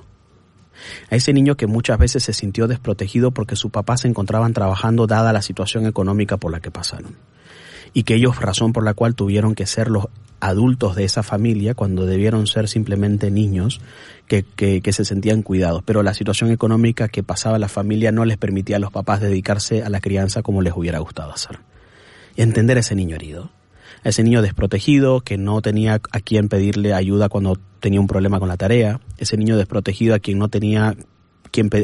A 1.11 1.17
ese 1.17 1.33
niño 1.33 1.57
que 1.57 1.67
muchas 1.67 1.99
veces 1.99 2.23
se 2.23 2.33
sintió 2.33 2.67
desprotegido 2.67 3.31
porque 3.31 3.57
sus 3.57 3.71
papás 3.71 4.03
se 4.03 4.09
encontraban 4.09 4.55
trabajando 4.55 5.07
dada 5.07 5.33
la 5.33 5.43
situación 5.43 5.87
económica 5.87 6.39
por 6.39 6.51
la 6.51 6.61
que 6.61 6.71
pasaron. 6.71 7.17
Y 7.93 8.05
que 8.05 8.15
ellos, 8.15 8.41
razón 8.41 8.73
por 8.73 8.85
la 8.85 8.95
cual 8.95 9.15
tuvieron 9.15 9.55
que 9.55 9.67
ser 9.67 9.89
los 9.89 10.07
adultos 10.41 10.97
de 10.97 11.05
esa 11.05 11.23
familia 11.23 11.75
cuando 11.75 12.07
debieron 12.07 12.47
ser 12.47 12.69
simplemente 12.69 13.31
niños 13.31 13.81
que, 14.27 14.43
que, 14.45 14.93
se 14.93 15.05
sentían 15.05 15.43
cuidados. 15.43 15.83
Pero 15.85 16.03
la 16.03 16.15
situación 16.15 16.51
económica 16.51 17.09
que 17.09 17.23
pasaba 17.23 17.59
la 17.59 17.69
familia 17.69 18.13
no 18.13 18.25
les 18.25 18.39
permitía 18.39 18.77
a 18.77 18.81
los 18.81 18.93
papás 18.93 19.21
dedicarse 19.21 19.83
a 19.83 19.91
la 19.91 20.01
crianza 20.01 20.43
como 20.43 20.63
les 20.63 20.75
hubiera 20.75 20.99
gustado 20.99 21.33
hacer. 21.33 21.59
Entender 22.37 22.77
a 22.77 22.81
ese 22.81 22.95
niño 22.95 23.17
herido 23.17 23.51
ese 24.05 24.23
niño 24.23 24.43
desprotegido 24.43 25.21
que 25.21 25.37
no 25.37 25.61
tenía 25.61 26.01
a 26.11 26.21
quien 26.21 26.49
pedirle 26.49 26.95
ayuda 26.95 27.29
cuando 27.29 27.59
tenía 27.81 28.01
un 28.01 28.07
problema 28.07 28.39
con 28.39 28.49
la 28.49 28.57
tarea, 28.57 29.01
ese 29.19 29.37
niño 29.37 29.57
desprotegido 29.57 30.15
a 30.15 30.19
quien 30.19 30.39
no 30.39 30.49
tenía 30.49 30.95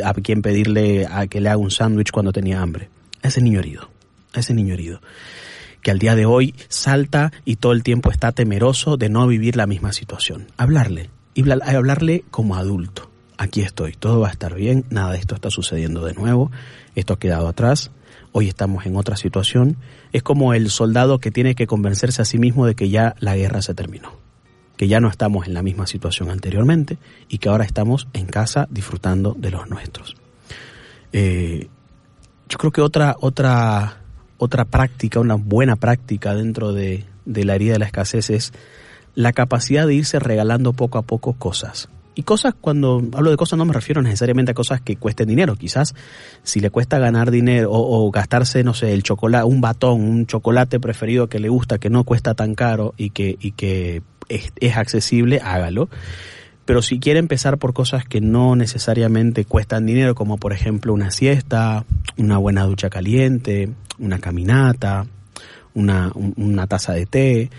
a 0.04 0.14
quien 0.14 0.42
pedirle 0.42 1.06
a 1.10 1.26
que 1.26 1.40
le 1.40 1.48
haga 1.48 1.58
un 1.58 1.70
sándwich 1.70 2.12
cuando 2.12 2.32
tenía 2.32 2.62
hambre. 2.62 2.88
Ese 3.22 3.42
niño 3.42 3.58
herido, 3.58 3.90
ese 4.32 4.54
niño 4.54 4.74
herido, 4.74 5.00
que 5.86 5.92
al 5.92 6.00
día 6.00 6.16
de 6.16 6.26
hoy 6.26 6.52
salta 6.66 7.30
y 7.44 7.54
todo 7.54 7.70
el 7.70 7.84
tiempo 7.84 8.10
está 8.10 8.32
temeroso 8.32 8.96
de 8.96 9.08
no 9.08 9.24
vivir 9.28 9.54
la 9.54 9.68
misma 9.68 9.92
situación. 9.92 10.48
Hablarle, 10.56 11.10
y 11.32 11.48
hablarle 11.48 12.24
como 12.32 12.56
adulto. 12.56 13.08
Aquí 13.38 13.60
estoy, 13.60 13.92
todo 13.92 14.18
va 14.18 14.26
a 14.26 14.32
estar 14.32 14.52
bien, 14.56 14.84
nada 14.90 15.12
de 15.12 15.18
esto 15.18 15.36
está 15.36 15.48
sucediendo 15.48 16.04
de 16.04 16.12
nuevo, 16.14 16.50
esto 16.96 17.14
ha 17.14 17.20
quedado 17.20 17.46
atrás, 17.46 17.92
hoy 18.32 18.48
estamos 18.48 18.84
en 18.84 18.96
otra 18.96 19.16
situación. 19.16 19.76
Es 20.12 20.24
como 20.24 20.54
el 20.54 20.70
soldado 20.70 21.20
que 21.20 21.30
tiene 21.30 21.54
que 21.54 21.68
convencerse 21.68 22.20
a 22.20 22.24
sí 22.24 22.40
mismo 22.40 22.66
de 22.66 22.74
que 22.74 22.88
ya 22.88 23.14
la 23.20 23.36
guerra 23.36 23.62
se 23.62 23.72
terminó, 23.72 24.10
que 24.76 24.88
ya 24.88 24.98
no 24.98 25.06
estamos 25.06 25.46
en 25.46 25.54
la 25.54 25.62
misma 25.62 25.86
situación 25.86 26.32
anteriormente 26.32 26.98
y 27.28 27.38
que 27.38 27.48
ahora 27.48 27.64
estamos 27.64 28.08
en 28.12 28.26
casa 28.26 28.66
disfrutando 28.72 29.36
de 29.38 29.52
los 29.52 29.70
nuestros. 29.70 30.16
Eh, 31.12 31.68
yo 32.48 32.58
creo 32.58 32.72
que 32.72 32.80
otra, 32.80 33.14
otra, 33.20 34.00
otra 34.38 34.64
práctica, 34.64 35.20
una 35.20 35.34
buena 35.34 35.76
práctica 35.76 36.34
dentro 36.34 36.72
de, 36.72 37.04
de 37.24 37.44
la 37.44 37.54
herida 37.54 37.74
de 37.74 37.78
la 37.78 37.86
escasez 37.86 38.30
es 38.30 38.52
la 39.14 39.32
capacidad 39.32 39.86
de 39.86 39.94
irse 39.94 40.18
regalando 40.18 40.72
poco 40.72 40.98
a 40.98 41.02
poco 41.02 41.32
cosas. 41.34 41.88
Y 42.18 42.22
cosas, 42.22 42.54
cuando 42.58 43.02
hablo 43.12 43.30
de 43.30 43.36
cosas 43.36 43.58
no 43.58 43.66
me 43.66 43.74
refiero 43.74 44.00
necesariamente 44.00 44.52
a 44.52 44.54
cosas 44.54 44.80
que 44.80 44.96
cuesten 44.96 45.28
dinero. 45.28 45.54
Quizás 45.54 45.94
si 46.42 46.60
le 46.60 46.70
cuesta 46.70 46.98
ganar 46.98 47.30
dinero 47.30 47.68
o, 47.70 48.10
gastarse, 48.10 48.64
no 48.64 48.72
sé, 48.72 48.94
el 48.94 49.02
chocolate, 49.02 49.44
un 49.44 49.60
batón, 49.60 50.00
un 50.00 50.26
chocolate 50.26 50.80
preferido 50.80 51.28
que 51.28 51.40
le 51.40 51.50
gusta, 51.50 51.76
que 51.76 51.90
no 51.90 52.04
cuesta 52.04 52.32
tan 52.32 52.54
caro 52.54 52.94
y 52.96 53.10
que, 53.10 53.36
y 53.38 53.52
que 53.52 54.02
es, 54.30 54.50
es 54.60 54.76
accesible, 54.78 55.40
hágalo. 55.44 55.90
Pero 56.66 56.82
si 56.82 56.98
quiere 56.98 57.20
empezar 57.20 57.58
por 57.58 57.72
cosas 57.72 58.04
que 58.04 58.20
no 58.20 58.56
necesariamente 58.56 59.44
cuestan 59.44 59.86
dinero, 59.86 60.14
como 60.14 60.36
por 60.36 60.52
ejemplo 60.52 60.92
una 60.92 61.10
siesta, 61.10 61.86
una 62.18 62.36
buena 62.38 62.64
ducha 62.64 62.90
caliente, 62.90 63.70
una 63.98 64.18
caminata, 64.18 65.06
una, 65.74 66.10
una 66.14 66.66
taza 66.66 66.92
de 66.92 67.06
té, 67.06 67.50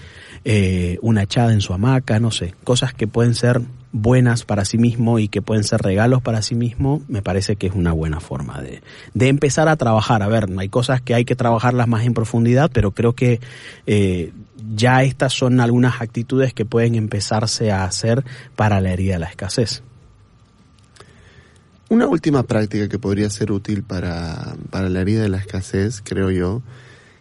eh, 0.43 0.99
una 1.01 1.23
echada 1.23 1.53
en 1.53 1.61
su 1.61 1.73
hamaca, 1.73 2.19
no 2.19 2.31
sé, 2.31 2.53
cosas 2.63 2.93
que 2.93 3.07
pueden 3.07 3.33
ser 3.33 3.61
buenas 3.91 4.43
para 4.43 4.65
sí 4.65 4.77
mismo 4.77 5.19
y 5.19 5.27
que 5.27 5.41
pueden 5.41 5.63
ser 5.63 5.81
regalos 5.81 6.21
para 6.21 6.41
sí 6.41 6.55
mismo, 6.55 7.01
me 7.07 7.21
parece 7.21 7.55
que 7.55 7.67
es 7.67 7.73
una 7.73 7.93
buena 7.93 8.19
forma 8.19 8.61
de, 8.61 8.81
de 9.13 9.27
empezar 9.27 9.69
a 9.69 9.77
trabajar. 9.77 10.21
A 10.21 10.27
ver, 10.27 10.47
hay 10.57 10.69
cosas 10.69 11.01
que 11.01 11.15
hay 11.15 11.25
que 11.25 11.35
trabajarlas 11.35 11.87
más 11.87 12.05
en 12.05 12.13
profundidad, 12.13 12.69
pero 12.73 12.91
creo 12.91 13.13
que 13.13 13.39
eh, 13.85 14.33
ya 14.75 15.03
estas 15.03 15.33
son 15.33 15.59
algunas 15.59 16.01
actitudes 16.01 16.53
que 16.53 16.65
pueden 16.65 16.95
empezarse 16.95 17.71
a 17.71 17.83
hacer 17.83 18.23
para 18.55 18.81
la 18.81 18.91
herida 18.91 19.13
de 19.13 19.19
la 19.19 19.27
escasez. 19.27 19.83
Una 21.89 22.07
última 22.07 22.43
práctica 22.43 22.89
que 22.89 22.99
podría 22.99 23.29
ser 23.29 23.51
útil 23.51 23.83
para, 23.83 24.55
para 24.69 24.89
la 24.89 25.01
herida 25.01 25.21
de 25.21 25.29
la 25.29 25.37
escasez, 25.37 26.01
creo 26.03 26.31
yo, 26.31 26.61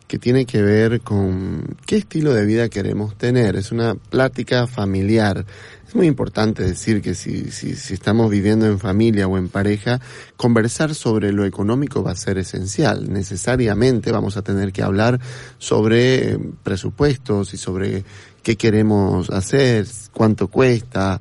que 0.07 0.19
tiene 0.19 0.47
que 0.47 0.63
ver 0.63 1.01
con 1.01 1.77
qué 1.85 1.97
estilo 1.97 2.33
de 2.33 2.47
vida 2.47 2.69
queremos 2.69 3.17
tener. 3.17 3.57
Es 3.57 3.73
una 3.73 3.95
plática 3.95 4.67
familiar. 4.67 5.45
Es 5.87 5.95
muy 5.95 6.07
importante 6.07 6.63
decir 6.63 7.03
que 7.03 7.15
si, 7.15 7.51
si, 7.51 7.75
si, 7.75 7.95
estamos 7.95 8.31
viviendo 8.31 8.67
en 8.67 8.79
familia 8.79 9.27
o 9.27 9.39
en 9.39 9.49
pareja, 9.49 10.01
conversar 10.37 10.95
sobre 10.95 11.33
lo 11.33 11.45
económico 11.45 12.03
va 12.03 12.13
a 12.13 12.17
ser 12.17 12.39
esencial. 12.39 13.13
Necesariamente 13.13 14.13
vamos 14.13 14.37
a 14.37 14.43
tener 14.43 14.73
que 14.73 14.83
hablar 14.83 15.21
sobre 15.59 16.33
eh, 16.33 16.39
presupuestos 16.63 17.55
y 17.55 17.57
sobre 17.57 18.05
qué 18.43 18.57
queremos 18.57 19.31
hacer, 19.31 19.87
cuánto 20.13 20.47
cuesta, 20.49 21.21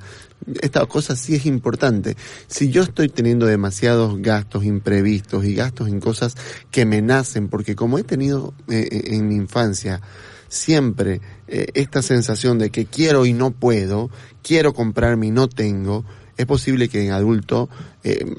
esta 0.61 0.85
cosa 0.85 1.15
sí 1.15 1.35
es 1.35 1.45
importante. 1.45 2.15
Si 2.47 2.69
yo 2.69 2.83
estoy 2.83 3.09
teniendo 3.09 3.45
demasiados 3.45 4.21
gastos 4.21 4.63
imprevistos 4.65 5.45
y 5.45 5.55
gastos 5.55 5.87
en 5.87 5.99
cosas 5.99 6.35
que 6.71 6.85
me 6.85 7.01
nacen, 7.01 7.47
porque 7.47 7.75
como 7.75 7.97
he 7.97 8.03
tenido 8.03 8.53
eh, 8.69 8.87
eh, 8.91 9.15
en 9.15 9.27
mi 9.27 9.35
infancia 9.35 10.01
siempre 10.47 11.21
eh, 11.47 11.67
esta 11.73 12.01
sensación 12.01 12.59
de 12.59 12.69
que 12.69 12.85
quiero 12.85 13.25
y 13.25 13.33
no 13.33 13.51
puedo, 13.51 14.09
quiero 14.43 14.73
comprarme 14.73 15.27
y 15.27 15.31
no 15.31 15.49
tengo, 15.49 16.05
es 16.37 16.45
posible 16.45 16.89
que 16.89 17.05
en 17.05 17.11
adulto 17.11 17.69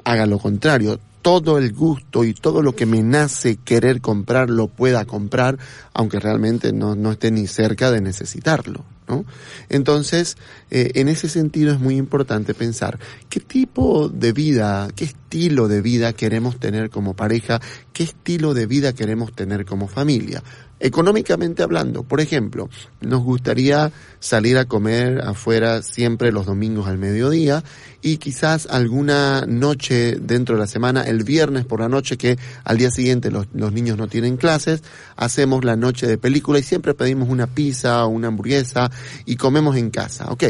haga 0.05 0.27
lo 0.27 0.39
contrario. 0.39 1.01
Todo 1.27 1.59
el 1.59 1.73
gusto 1.73 2.23
y 2.23 2.35
todo 2.35 2.63
lo 2.63 2.77
que 2.77 2.87
me 2.87 3.03
nace 3.03 3.57
querer 3.57 4.01
comprar 4.01 4.49
lo 4.49 4.69
pueda 4.69 5.05
comprar, 5.07 5.59
aunque 5.93 6.21
realmente 6.21 6.73
no, 6.73 6.95
no 6.95 7.11
esté 7.11 7.33
ni 7.33 7.49
cerca 7.49 7.91
de 7.91 8.01
necesitarlo. 8.01 8.85
¿no? 9.09 9.25
Entonces, 9.69 10.37
eh, 10.71 10.93
en 10.95 11.09
ese 11.09 11.29
sentido 11.29 11.73
es 11.73 11.81
muy 11.81 11.97
importante 11.97 12.55
pensar 12.55 13.01
qué 13.29 13.41
tipo 13.41 14.09
de 14.09 14.31
vida, 14.31 14.87
qué 14.95 15.07
estilo 15.07 15.67
de 15.67 15.81
vida 15.81 16.13
queremos 16.13 16.61
tener 16.61 16.91
como 16.91 17.15
pareja, 17.15 17.61
qué 17.93 18.05
estilo 18.05 18.55
de 18.55 18.67
vida 18.67 18.93
queremos 18.93 19.35
tener 19.35 19.65
como 19.65 19.89
familia. 19.89 20.45
Económicamente 20.79 21.63
hablando, 21.63 22.03
por 22.03 22.21
ejemplo, 22.21 22.69
nos 23.01 23.23
gustaría 23.23 23.93
salir 24.21 24.59
a 24.59 24.67
comer 24.67 25.23
afuera 25.23 25.83
siempre 25.83 26.33
los 26.33 26.45
domingos 26.45 26.87
al 26.87 26.99
mediodía 26.99 27.65
y 28.03 28.19
quizás 28.19 28.67
alguna 28.67 29.47
noche 29.47 30.17
dentro 30.21 30.55
de 30.55 30.61
la 30.61 30.67
semana, 30.67 31.03
el 31.03 31.25
viernes 31.25 31.65
por 31.65 31.81
la 31.81 31.89
noche 31.89 32.19
que 32.19 32.39
al 32.63 32.77
día 32.77 32.91
siguiente 32.91 33.31
los, 33.31 33.47
los 33.55 33.73
niños 33.73 33.97
no 33.97 34.07
tienen 34.07 34.37
clases, 34.37 34.83
hacemos 35.17 35.65
la 35.65 35.77
noche 35.77 36.07
de 36.07 36.19
película 36.19 36.59
y 36.59 36.63
siempre 36.63 36.93
pedimos 36.93 37.31
una 37.31 37.47
pizza 37.47 38.05
o 38.05 38.09
una 38.09 38.29
hamburguesa 38.29 38.91
y 39.25 39.37
comemos 39.37 39.77
en 39.77 39.91
casa. 39.91 40.27
Ok, 40.31 40.45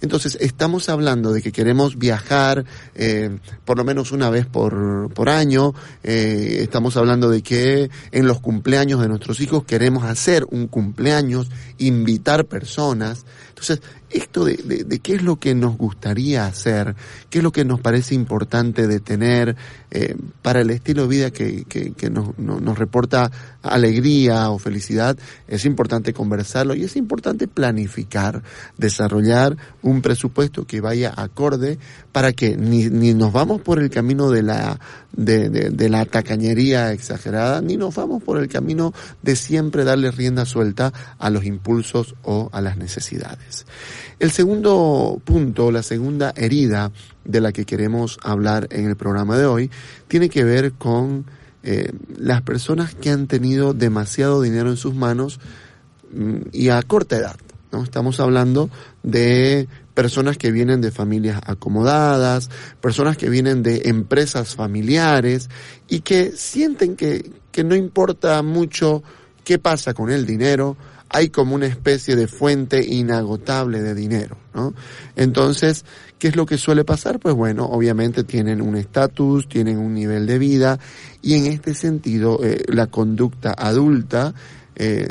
entonces 0.00 0.38
estamos 0.40 0.88
hablando 0.88 1.32
de 1.32 1.42
que 1.42 1.52
queremos 1.52 1.98
viajar 1.98 2.64
eh, 2.94 3.38
por 3.64 3.76
lo 3.76 3.84
menos 3.84 4.12
una 4.12 4.30
vez 4.30 4.46
por, 4.46 5.12
por 5.12 5.28
año, 5.28 5.74
eh, 6.02 6.58
estamos 6.60 6.96
hablando 6.96 7.28
de 7.30 7.42
que 7.42 7.90
en 8.12 8.26
los 8.26 8.40
cumpleaños 8.40 9.00
de 9.00 9.08
nuestros 9.08 9.40
hijos 9.40 9.64
queremos 9.64 10.04
hacer 10.04 10.46
un 10.50 10.68
cumpleaños, 10.68 11.50
invitar 11.78 12.46
personas. 12.46 13.24
Entonces, 13.48 13.82
esto 14.10 14.44
de, 14.44 14.56
de, 14.56 14.98
qué 14.98 15.14
es 15.14 15.22
lo 15.22 15.36
que 15.36 15.54
nos 15.54 15.76
gustaría 15.76 16.46
hacer, 16.46 16.96
qué 17.30 17.38
es 17.38 17.44
lo 17.44 17.52
que 17.52 17.64
nos 17.64 17.80
parece 17.80 18.14
importante 18.14 18.86
de 18.86 19.00
tener 19.00 19.56
eh, 19.90 20.16
para 20.42 20.60
el 20.60 20.70
estilo 20.70 21.02
de 21.02 21.08
vida 21.08 21.30
que, 21.30 21.64
que, 21.64 21.92
que 21.92 22.10
nos, 22.10 22.36
nos 22.38 22.78
reporta 22.78 23.30
alegría 23.62 24.50
o 24.50 24.58
felicidad, 24.58 25.16
es 25.46 25.64
importante 25.64 26.12
conversarlo 26.12 26.74
y 26.74 26.84
es 26.84 26.96
importante 26.96 27.46
planificar, 27.46 28.42
desarrollar 28.78 29.56
un 29.82 30.02
presupuesto 30.02 30.66
que 30.66 30.80
vaya 30.80 31.12
acorde 31.16 31.78
para 32.12 32.32
que 32.32 32.56
ni, 32.56 32.88
ni 32.88 33.14
nos 33.14 33.32
vamos 33.32 33.60
por 33.60 33.78
el 33.78 33.90
camino 33.90 34.30
de 34.30 34.42
la, 34.42 34.80
de, 35.12 35.48
de, 35.48 35.70
de 35.70 35.88
la 35.88 36.04
tacañería 36.04 36.92
exagerada, 36.92 37.60
ni 37.60 37.76
nos 37.76 37.94
vamos 37.94 38.22
por 38.22 38.38
el 38.38 38.48
camino 38.48 38.92
de 39.22 39.36
siempre 39.36 39.84
darle 39.84 40.10
rienda 40.10 40.44
suelta 40.46 40.92
a 41.18 41.30
los 41.30 41.44
impulsos 41.44 42.14
o 42.22 42.48
a 42.52 42.60
las 42.60 42.76
necesidades. 42.76 43.66
El 44.18 44.30
segundo 44.30 45.20
punto, 45.24 45.70
la 45.70 45.82
segunda 45.82 46.32
herida 46.36 46.92
de 47.24 47.40
la 47.40 47.52
que 47.52 47.64
queremos 47.64 48.18
hablar 48.22 48.68
en 48.70 48.86
el 48.86 48.96
programa 48.96 49.36
de 49.38 49.46
hoy, 49.46 49.70
tiene 50.08 50.28
que 50.28 50.44
ver 50.44 50.72
con 50.72 51.26
eh, 51.62 51.92
las 52.16 52.42
personas 52.42 52.94
que 52.94 53.10
han 53.10 53.26
tenido 53.26 53.74
demasiado 53.74 54.40
dinero 54.40 54.70
en 54.70 54.76
sus 54.76 54.94
manos 54.94 55.40
mm, 56.12 56.48
y 56.52 56.68
a 56.70 56.82
corta 56.82 57.16
edad. 57.16 57.36
¿no? 57.70 57.84
Estamos 57.84 58.18
hablando 58.18 58.70
de 59.02 59.68
personas 59.94 60.38
que 60.38 60.50
vienen 60.50 60.80
de 60.80 60.90
familias 60.90 61.40
acomodadas, 61.44 62.48
personas 62.80 63.16
que 63.18 63.28
vienen 63.28 63.62
de 63.62 63.82
empresas 63.84 64.54
familiares 64.54 65.50
y 65.88 66.00
que 66.00 66.32
sienten 66.32 66.96
que, 66.96 67.30
que 67.52 67.64
no 67.64 67.74
importa 67.76 68.42
mucho 68.42 69.02
qué 69.44 69.58
pasa 69.58 69.92
con 69.92 70.10
el 70.10 70.26
dinero, 70.26 70.76
hay 71.10 71.28
como 71.28 71.56
una 71.56 71.66
especie 71.66 72.14
de 72.14 72.28
fuente 72.28 72.84
inagotable 72.86 73.82
de 73.82 73.94
dinero, 73.94 74.38
¿no? 74.54 74.74
Entonces, 75.16 75.84
¿qué 76.18 76.28
es 76.28 76.36
lo 76.36 76.46
que 76.46 76.56
suele 76.56 76.84
pasar? 76.84 77.18
Pues 77.18 77.34
bueno, 77.34 77.66
obviamente 77.66 78.22
tienen 78.22 78.62
un 78.62 78.76
estatus, 78.76 79.48
tienen 79.48 79.78
un 79.78 79.92
nivel 79.92 80.26
de 80.26 80.38
vida 80.38 80.78
y 81.20 81.34
en 81.34 81.46
este 81.46 81.74
sentido 81.74 82.38
eh, 82.44 82.62
la 82.68 82.86
conducta 82.86 83.52
adulta 83.58 84.34
eh, 84.76 85.08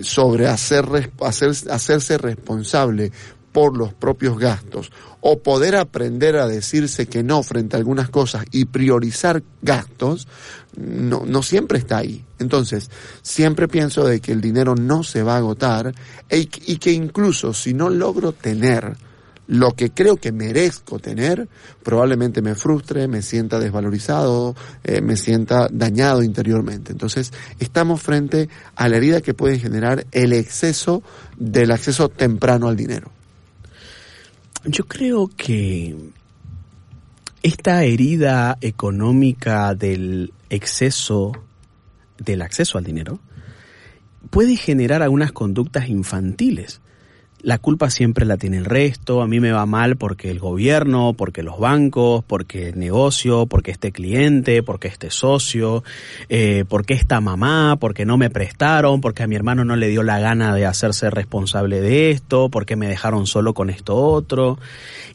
sobre 0.00 0.48
hacer, 0.48 1.12
hacer, 1.20 1.52
hacerse 1.70 2.18
responsable 2.18 3.12
por 3.52 3.76
los 3.76 3.94
propios 3.94 4.38
gastos 4.38 4.90
o 5.20 5.40
poder 5.40 5.76
aprender 5.76 6.36
a 6.36 6.46
decirse 6.46 7.06
que 7.06 7.22
no 7.22 7.42
frente 7.42 7.76
a 7.76 7.78
algunas 7.78 8.08
cosas 8.08 8.44
y 8.52 8.66
priorizar 8.66 9.42
gastos, 9.62 10.28
no, 10.76 11.24
no 11.26 11.42
siempre 11.42 11.78
está 11.78 11.98
ahí. 11.98 12.24
Entonces, 12.38 12.90
siempre 13.22 13.68
pienso 13.68 14.04
de 14.04 14.20
que 14.20 14.32
el 14.32 14.40
dinero 14.40 14.74
no 14.76 15.02
se 15.02 15.22
va 15.22 15.34
a 15.34 15.38
agotar 15.38 15.94
y 16.30 16.46
que 16.46 16.92
incluso 16.92 17.52
si 17.52 17.74
no 17.74 17.90
logro 17.90 18.32
tener 18.32 18.96
lo 19.48 19.72
que 19.72 19.90
creo 19.90 20.18
que 20.18 20.30
merezco 20.30 20.98
tener, 20.98 21.48
probablemente 21.82 22.42
me 22.42 22.54
frustre, 22.54 23.08
me 23.08 23.22
sienta 23.22 23.58
desvalorizado, 23.58 24.54
eh, 24.84 25.00
me 25.00 25.16
sienta 25.16 25.68
dañado 25.72 26.22
interiormente. 26.22 26.92
Entonces, 26.92 27.32
estamos 27.58 28.02
frente 28.02 28.48
a 28.76 28.88
la 28.88 28.98
herida 28.98 29.22
que 29.22 29.34
puede 29.34 29.58
generar 29.58 30.06
el 30.12 30.34
exceso 30.34 31.02
del 31.38 31.70
acceso 31.72 32.10
temprano 32.10 32.68
al 32.68 32.76
dinero. 32.76 33.10
Yo 34.70 34.86
creo 34.86 35.30
que 35.34 35.96
esta 37.42 37.84
herida 37.84 38.58
económica 38.60 39.74
del 39.74 40.34
exceso, 40.50 41.32
del 42.18 42.42
acceso 42.42 42.76
al 42.76 42.84
dinero, 42.84 43.18
puede 44.28 44.56
generar 44.56 45.02
algunas 45.02 45.32
conductas 45.32 45.88
infantiles 45.88 46.82
la 47.42 47.58
culpa 47.58 47.90
siempre 47.90 48.24
la 48.24 48.36
tiene 48.36 48.58
el 48.58 48.64
resto, 48.64 49.22
a 49.22 49.28
mí 49.28 49.40
me 49.40 49.52
va 49.52 49.64
mal 49.66 49.96
porque 49.96 50.30
el 50.30 50.38
gobierno, 50.38 51.14
porque 51.16 51.42
los 51.42 51.58
bancos, 51.58 52.24
porque 52.24 52.70
el 52.70 52.78
negocio, 52.78 53.46
porque 53.46 53.70
este 53.70 53.92
cliente, 53.92 54.62
porque 54.62 54.88
este 54.88 55.10
socio, 55.10 55.84
eh, 56.28 56.64
porque 56.68 56.94
esta 56.94 57.20
mamá, 57.20 57.76
porque 57.78 58.04
no 58.04 58.16
me 58.16 58.30
prestaron, 58.30 59.00
porque 59.00 59.22
a 59.22 59.26
mi 59.26 59.36
hermano 59.36 59.64
no 59.64 59.76
le 59.76 59.88
dio 59.88 60.02
la 60.02 60.18
gana 60.18 60.54
de 60.54 60.66
hacerse 60.66 61.10
responsable 61.10 61.80
de 61.80 62.10
esto, 62.10 62.48
porque 62.48 62.76
me 62.76 62.88
dejaron 62.88 63.26
solo 63.26 63.54
con 63.54 63.70
esto 63.70 63.96
otro. 63.96 64.58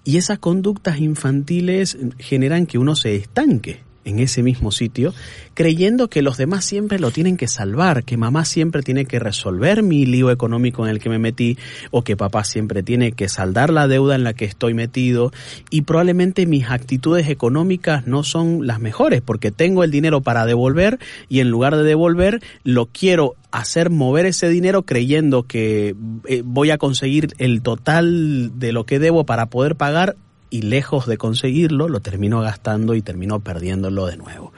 Y 0.04 0.18
esas 0.18 0.40
conductas 0.40 1.00
infantiles 1.00 1.98
generan 2.20 2.66
que 2.66 2.78
uno 2.78 2.96
se 2.96 3.16
estanque 3.16 3.82
en 4.06 4.20
ese 4.20 4.44
mismo 4.44 4.72
sitio, 4.72 5.14
creyendo 5.54 6.10
que 6.10 6.22
los 6.22 6.38
demás 6.38 6.66
siempre 6.66 7.00
lo 7.00 7.12
tienen 7.12 7.38
que 7.38 7.48
salvar, 7.48 8.04
que 8.04 8.18
mamá 8.18 8.46
siempre 8.46 8.82
tiene 8.82 9.06
que 9.06 9.20
resolver 9.20 9.84
mi 9.84 10.06
lío 10.06 10.32
económico 10.32 10.86
en 10.86 10.92
el 10.92 11.00
que 11.00 11.10
me 11.10 11.20
metí, 11.20 11.58
o 11.92 12.04
que 12.04 12.18
papá 12.18 12.44
siempre 12.44 12.84
tiene 12.84 13.12
que 13.12 13.30
saldar 13.30 13.72
la 13.72 13.88
deuda 13.88 14.16
en 14.16 14.24
la 14.24 14.34
que 14.34 14.46
estoy 14.46 14.74
metido, 14.74 15.32
y 15.70 15.82
probablemente 15.82 16.46
mis 16.46 16.70
actitudes 16.70 17.30
económicas 17.30 18.08
no 18.08 18.24
son 18.24 18.68
las 18.68 18.80
mejores, 18.80 19.22
porque 19.22 19.52
tengo 19.52 19.84
el 19.84 19.92
dinero 19.92 20.22
para 20.22 20.46
devolver, 20.46 21.00
y 21.30 21.40
en 21.40 21.50
lugar 21.50 21.76
de 21.76 21.84
devolver, 21.84 22.42
lo 22.64 22.88
quiero 22.88 23.36
hacer 23.52 23.90
mover 23.92 24.26
ese 24.26 24.50
dinero 24.50 24.82
creyendo 24.82 25.44
que 25.44 25.96
eh, 26.28 26.42
voy 26.44 26.72
a 26.72 26.80
conseguir 26.80 27.36
el 27.38 27.62
total 27.62 28.58
de 28.60 28.74
lo 28.74 28.86
que 28.86 28.98
debo 28.98 29.26
para 29.26 29.46
poder 29.46 29.76
pagar 29.76 30.16
y 30.54 30.62
lejos 30.62 31.08
de 31.08 31.18
conseguirlo, 31.18 31.90
lo 31.90 32.00
termino 32.00 32.40
gastando 32.40 32.94
y 32.94 33.02
termino 33.02 33.40
perdiéndolo 33.40 34.06
de 34.06 34.18
nuevo. 34.18 34.54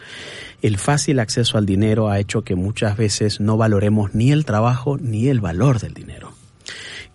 El 0.62 0.78
fácil 0.78 1.20
acceso 1.20 1.58
al 1.58 1.66
dinero 1.66 2.10
ha 2.10 2.20
hecho 2.20 2.42
que 2.42 2.56
muchas 2.56 2.98
veces 2.98 3.40
no 3.40 3.56
valoremos 3.56 4.14
ni 4.14 4.34
el 4.34 4.44
trabajo 4.44 4.98
ni 4.98 5.30
el 5.30 5.40
valor 5.40 5.80
del 5.80 5.94
dinero 5.94 6.35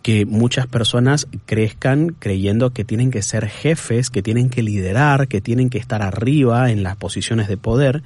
que 0.03 0.25
muchas 0.25 0.67
personas 0.67 1.27
crezcan 1.47 2.15
creyendo 2.19 2.71
que 2.71 2.85
tienen 2.85 3.11
que 3.11 3.23
ser 3.23 3.49
jefes, 3.49 4.11
que 4.11 4.23
tienen 4.23 4.49
que 4.49 4.63
liderar, 4.63 5.29
que 5.29 5.41
tienen 5.41 5.69
que 5.69 5.79
estar 5.79 6.03
arriba 6.03 6.71
en 6.71 6.83
las 6.83 6.97
posiciones 6.97 7.49
de 7.49 7.57
poder 7.57 8.03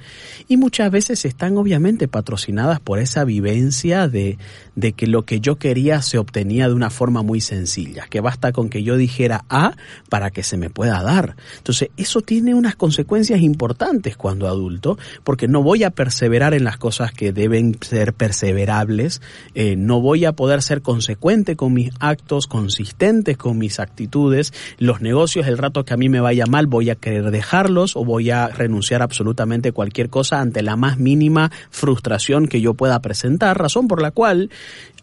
y 0.47 0.57
muchas 0.57 0.91
veces 0.91 1.23
están 1.25 1.57
obviamente 1.57 2.07
patrocinadas 2.07 2.79
por 2.79 2.99
esa 2.99 3.23
vivencia 3.23 4.07
de, 4.07 4.37
de 4.75 4.91
que 4.91 5.07
lo 5.07 5.23
que 5.23 5.39
yo 5.39 5.55
quería 5.55 6.01
se 6.01 6.17
obtenía 6.17 6.67
de 6.67 6.73
una 6.73 6.89
forma 6.89 7.21
muy 7.21 7.39
sencilla, 7.39 8.07
que 8.09 8.19
basta 8.19 8.51
con 8.51 8.69
que 8.69 8.83
yo 8.83 8.97
dijera 8.97 9.45
A 9.49 9.75
para 10.09 10.31
que 10.31 10.43
se 10.43 10.57
me 10.57 10.69
pueda 10.69 11.01
dar. 11.01 11.35
Entonces 11.57 11.89
eso 11.95 12.21
tiene 12.21 12.55
unas 12.55 12.75
consecuencias 12.75 13.41
importantes 13.41 14.17
cuando 14.17 14.47
adulto 14.47 14.97
porque 15.23 15.47
no 15.47 15.63
voy 15.63 15.83
a 15.83 15.91
perseverar 15.91 16.53
en 16.53 16.65
las 16.65 16.77
cosas 16.77 17.13
que 17.13 17.31
deben 17.31 17.77
ser 17.81 18.13
perseverables, 18.13 19.21
eh, 19.53 19.75
no 19.77 20.01
voy 20.01 20.25
a 20.25 20.33
poder 20.33 20.61
ser 20.61 20.81
consecuente 20.81 21.55
con 21.55 21.73
actos, 21.99 22.47
consistentes 22.47 23.37
con 23.37 23.57
mis 23.57 23.79
actitudes. 23.79 24.53
Los 24.77 25.01
negocios, 25.01 25.47
el 25.47 25.57
rato 25.57 25.85
que 25.85 25.93
a 25.93 25.97
mí 25.97 26.09
me 26.09 26.19
vaya 26.19 26.45
mal, 26.45 26.67
voy 26.67 26.89
a 26.89 26.95
querer 26.95 27.31
dejarlos 27.31 27.95
o 27.95 28.05
voy 28.05 28.31
a 28.31 28.47
renunciar 28.47 29.01
absolutamente 29.01 29.71
cualquier 29.71 30.09
cosa 30.09 30.41
ante 30.41 30.61
la 30.61 30.75
más 30.75 30.97
mínima 30.97 31.51
frustración 31.69 32.47
que 32.47 32.61
yo 32.61 32.73
pueda 32.73 33.01
presentar, 33.01 33.57
razón 33.57 33.87
por 33.87 34.01
la 34.01 34.11
cual 34.11 34.49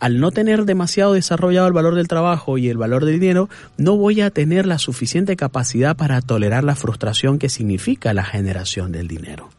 al 0.00 0.18
no 0.18 0.32
tener 0.32 0.64
demasiado 0.64 1.12
desarrollado 1.12 1.68
el 1.68 1.72
valor 1.72 1.94
del 1.94 2.08
trabajo 2.08 2.58
y 2.58 2.68
el 2.68 2.76
valor 2.76 3.04
del 3.04 3.20
dinero, 3.20 3.48
no 3.76 3.96
voy 3.96 4.20
a 4.20 4.30
tener 4.30 4.66
la 4.66 4.78
suficiente 4.78 5.36
capacidad 5.36 5.96
para 5.96 6.20
tolerar 6.20 6.64
la 6.64 6.74
frustración 6.74 7.38
que 7.38 7.48
significa 7.48 8.12
la 8.12 8.24
generación 8.24 8.90
del 8.90 9.06
dinero. 9.06 9.50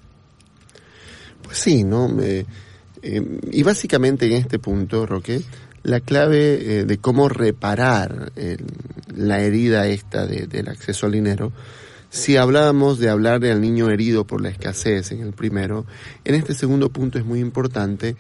Pues 1.44 1.58
sí, 1.58 1.86
¿no? 1.86 2.10
Eh, 2.20 2.46
y 3.52 3.64
básicamente 3.64 4.26
en 4.26 4.34
este 4.34 4.60
punto, 4.60 5.06
Roque, 5.06 5.42
la 5.84 6.00
clave 6.00 6.80
eh, 6.80 6.86
de 6.86 6.98
cómo 6.98 7.30
reparar 7.30 8.32
la 9.16 9.40
herida 9.42 9.88
esta 9.88 10.26
del 10.26 10.70
acceso 10.70 11.06
al 11.06 11.12
dinero, 11.12 11.52
si 12.10 12.38
hablábamos 12.38 13.00
de 13.00 13.10
hablar 13.10 13.40
del 13.40 13.60
niño 13.60 13.90
herido 13.90 14.26
por 14.26 14.42
la 14.42 14.50
escasez 14.50 15.12
en 15.12 15.22
el 15.22 15.34
primero, 15.34 15.86
en 16.24 16.36
este 16.36 16.54
segundo 16.54 16.90
punto 16.90 17.18
es 17.18 17.26
muy 17.26 17.40
importante 17.40 18.16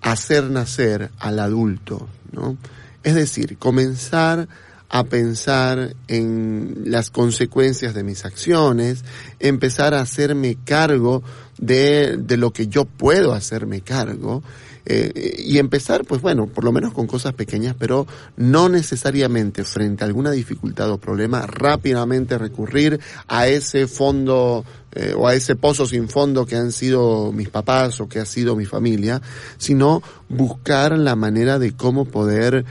hacer 0.00 0.44
nacer 0.44 1.10
al 1.18 1.40
adulto, 1.40 2.08
¿no? 2.30 2.56
Es 3.02 3.16
decir, 3.16 3.58
comenzar 3.58 4.48
a 4.88 5.04
pensar 5.04 5.96
en 6.06 6.82
las 6.84 7.10
consecuencias 7.10 7.94
de 7.94 8.04
mis 8.04 8.24
acciones, 8.24 9.04
empezar 9.40 9.94
a 9.94 10.02
hacerme 10.02 10.56
cargo 10.64 11.24
de, 11.58 12.16
de 12.18 12.36
lo 12.36 12.52
que 12.52 12.68
yo 12.68 12.84
puedo 12.84 13.32
hacerme 13.32 13.80
cargo, 13.80 14.44
eh, 14.84 15.36
y 15.38 15.58
empezar, 15.58 16.04
pues 16.04 16.20
bueno, 16.20 16.46
por 16.46 16.64
lo 16.64 16.72
menos 16.72 16.92
con 16.92 17.06
cosas 17.06 17.34
pequeñas, 17.34 17.76
pero 17.78 18.06
no 18.36 18.68
necesariamente 18.68 19.64
frente 19.64 20.02
a 20.02 20.06
alguna 20.06 20.30
dificultad 20.32 20.90
o 20.90 20.98
problema, 20.98 21.46
rápidamente 21.46 22.38
recurrir 22.38 23.00
a 23.28 23.46
ese 23.46 23.86
fondo 23.86 24.64
eh, 24.92 25.14
o 25.16 25.28
a 25.28 25.34
ese 25.34 25.56
pozo 25.56 25.86
sin 25.86 26.08
fondo 26.08 26.44
que 26.44 26.56
han 26.56 26.72
sido 26.72 27.32
mis 27.32 27.48
papás 27.48 28.00
o 28.00 28.08
que 28.08 28.18
ha 28.18 28.26
sido 28.26 28.56
mi 28.56 28.64
familia, 28.64 29.22
sino 29.56 30.02
buscar 30.28 30.98
la 30.98 31.16
manera 31.16 31.58
de 31.58 31.76
cómo 31.76 32.04
poder, 32.04 32.64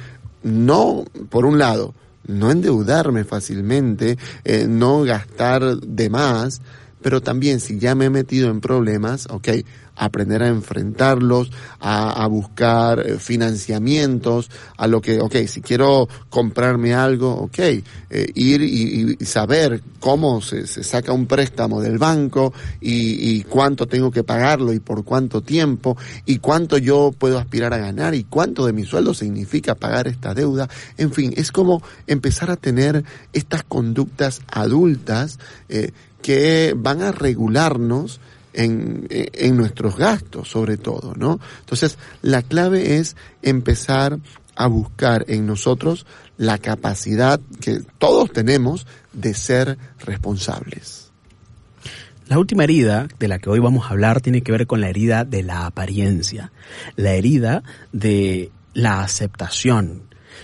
no, 0.44 1.06
por 1.30 1.46
un 1.46 1.58
lado, 1.58 1.94
no 2.28 2.52
endeudarme 2.52 3.24
fácilmente, 3.24 4.18
eh, 4.44 4.66
no 4.68 5.04
gastar 5.04 5.78
de 5.78 6.10
más, 6.10 6.62
pero 7.02 7.22
también 7.22 7.60
si 7.60 7.80
ya 7.80 7.96
me 7.96 8.06
he 8.06 8.10
metido 8.10 8.50
en 8.50 8.62
problemas, 8.62 9.28
ok, 9.30 9.50
aprender 9.96 10.42
a 10.42 10.48
enfrentarlos, 10.48 11.52
a, 11.80 12.26
buscar 12.28 13.00
eh, 13.06 13.20
financiamientos, 13.20 14.50
a 14.78 14.88
lo 14.88 15.02
que, 15.02 15.20
ok, 15.20 15.36
si 15.48 15.62
quiero 15.62 16.08
comprarme 16.30 16.94
algo, 16.94 17.32
ok, 17.34 17.60
eh, 17.60 17.84
ir 18.34 18.62
y, 18.62 19.26
saber 19.26 19.82
cómo 20.00 20.42
se, 20.42 20.66
saca 20.66 21.12
un 21.12 21.28
préstamo 21.28 21.82
del 21.82 21.98
banco 21.98 22.54
y, 22.80 23.36
y, 23.36 23.44
cuánto 23.44 23.88
tengo 23.88 24.12
que 24.12 24.24
pagarlo 24.24 24.74
y 24.74 24.80
por 24.80 25.04
cuánto 25.04 25.42
tiempo 25.42 25.98
y 26.26 26.38
cuánto 26.38 26.78
yo 26.78 27.14
puedo 27.18 27.38
aspirar 27.38 27.74
a 27.74 27.78
ganar 27.78 28.16
y 28.16 28.24
cuánto 28.24 28.66
de 28.66 28.74
mi 28.74 28.86
sueldo 28.86 29.14
significa 29.14 29.76
pagar 29.76 30.08
esta 30.08 30.34
deuda. 30.34 30.70
En 30.98 31.12
fin, 31.12 31.34
es 31.36 31.52
como 31.52 31.84
empezar 32.08 32.50
a 32.50 32.56
tener 32.56 33.04
estas 33.34 33.64
conductas 33.64 34.42
adultas 34.48 35.40
eh, 35.70 35.92
que 36.22 36.74
van 36.76 37.02
a 37.02 37.12
regularnos 37.12 38.20
en, 38.54 39.08
en 39.10 39.58
nuestros 39.58 39.98
gastos, 39.98 40.50
sobre 40.50 40.78
todo, 40.78 41.14
¿no? 41.16 41.40
Entonces, 41.60 41.98
la 42.22 42.42
clave 42.42 42.98
es 42.98 43.16
empezar 43.42 44.20
a 44.56 44.68
buscar 44.68 45.26
en 45.28 45.46
nosotros 45.46 46.06
la 46.38 46.58
capacidad 46.58 47.40
que 47.62 47.82
todos 47.98 48.32
tenemos 48.32 48.86
de 49.14 49.34
ser 49.34 49.78
responsables. 50.00 51.12
La 52.28 52.40
última 52.40 52.64
herida 52.64 53.08
de 53.20 53.28
la 53.28 53.40
que 53.40 53.50
hoy 53.50 53.60
vamos 53.60 53.86
a 53.86 53.90
hablar 53.90 54.22
tiene 54.22 54.42
que 54.42 54.52
ver 54.52 54.66
con 54.66 54.80
la 54.80 54.90
herida 54.90 55.26
de 55.26 55.44
la 55.44 55.66
apariencia, 55.66 56.52
la 56.96 57.12
herida 57.12 57.64
de 57.92 58.52
la 58.74 59.02
aceptación. 59.02 60.04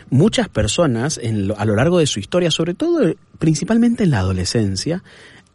Muchas 0.10 0.50
personas 0.50 1.18
en 1.18 1.52
a 1.58 1.64
lo 1.64 1.76
largo 1.76 2.00
de 2.00 2.08
su 2.08 2.20
historia, 2.20 2.52
sobre 2.52 2.74
todo 2.74 3.14
principalmente 3.40 4.04
en 4.04 4.12
la 4.12 4.20
adolescencia, 4.20 5.02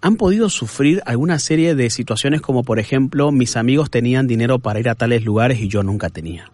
han 0.03 0.17
podido 0.17 0.51
sufrir 0.51 1.01
alguna 1.07 1.39
serie 1.39 1.75
de 1.75 1.89
situaciones 1.89 2.41
como 2.41 2.65
por 2.65 2.79
ejemplo 2.79 3.31
mis 3.31 3.57
amigos 3.57 3.89
tenían 3.89 4.27
dinero 4.27 4.59
para 4.59 4.81
ir 4.81 4.89
a 4.89 4.97
tales 4.97 5.25
lugares 5.25 5.61
y 5.61 5.69
yo 5.69 5.83
nunca 5.83 6.11
tenía. 6.11 6.51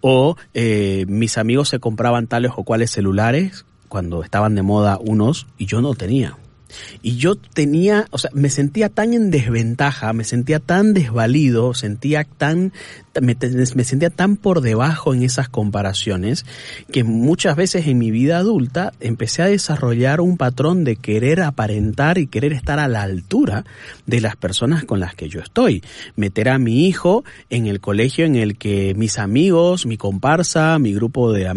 O 0.00 0.36
eh, 0.54 1.04
mis 1.08 1.36
amigos 1.36 1.68
se 1.68 1.80
compraban 1.80 2.28
tales 2.28 2.52
o 2.56 2.64
cuales 2.64 2.90
celulares 2.90 3.66
cuando 3.88 4.22
estaban 4.22 4.54
de 4.54 4.62
moda 4.62 4.98
unos 5.00 5.48
y 5.58 5.66
yo 5.66 5.82
no 5.82 5.94
tenía. 5.94 6.38
Y 7.02 7.16
yo 7.16 7.36
tenía, 7.36 8.06
o 8.10 8.18
sea, 8.18 8.30
me 8.34 8.50
sentía 8.50 8.88
tan 8.88 9.14
en 9.14 9.30
desventaja, 9.30 10.12
me 10.12 10.24
sentía 10.24 10.60
tan 10.60 10.94
desvalido, 10.94 11.74
sentía 11.74 12.24
tan, 12.24 12.72
me, 13.20 13.36
sentía 13.84 14.10
tan 14.10 14.36
por 14.36 14.60
debajo 14.60 15.14
en 15.14 15.22
esas 15.22 15.48
comparaciones 15.48 16.46
que 16.90 17.04
muchas 17.04 17.56
veces 17.56 17.86
en 17.86 17.98
mi 17.98 18.10
vida 18.10 18.38
adulta 18.38 18.92
empecé 19.00 19.42
a 19.42 19.46
desarrollar 19.46 20.20
un 20.20 20.36
patrón 20.36 20.84
de 20.84 20.96
querer 20.96 21.42
aparentar 21.42 22.18
y 22.18 22.26
querer 22.26 22.52
estar 22.52 22.78
a 22.78 22.88
la 22.88 23.02
altura 23.02 23.64
de 24.06 24.20
las 24.20 24.36
personas 24.36 24.84
con 24.84 25.00
las 25.00 25.14
que 25.14 25.28
yo 25.28 25.40
estoy. 25.40 25.82
Meter 26.16 26.48
a 26.48 26.58
mi 26.58 26.86
hijo 26.86 27.24
en 27.50 27.66
el 27.66 27.80
colegio 27.80 28.24
en 28.24 28.36
el 28.36 28.56
que 28.56 28.94
mis 28.94 29.18
amigos, 29.18 29.86
mi 29.86 29.96
comparsa, 29.96 30.78
mi 30.78 30.94
grupo 30.94 31.32
de 31.32 31.52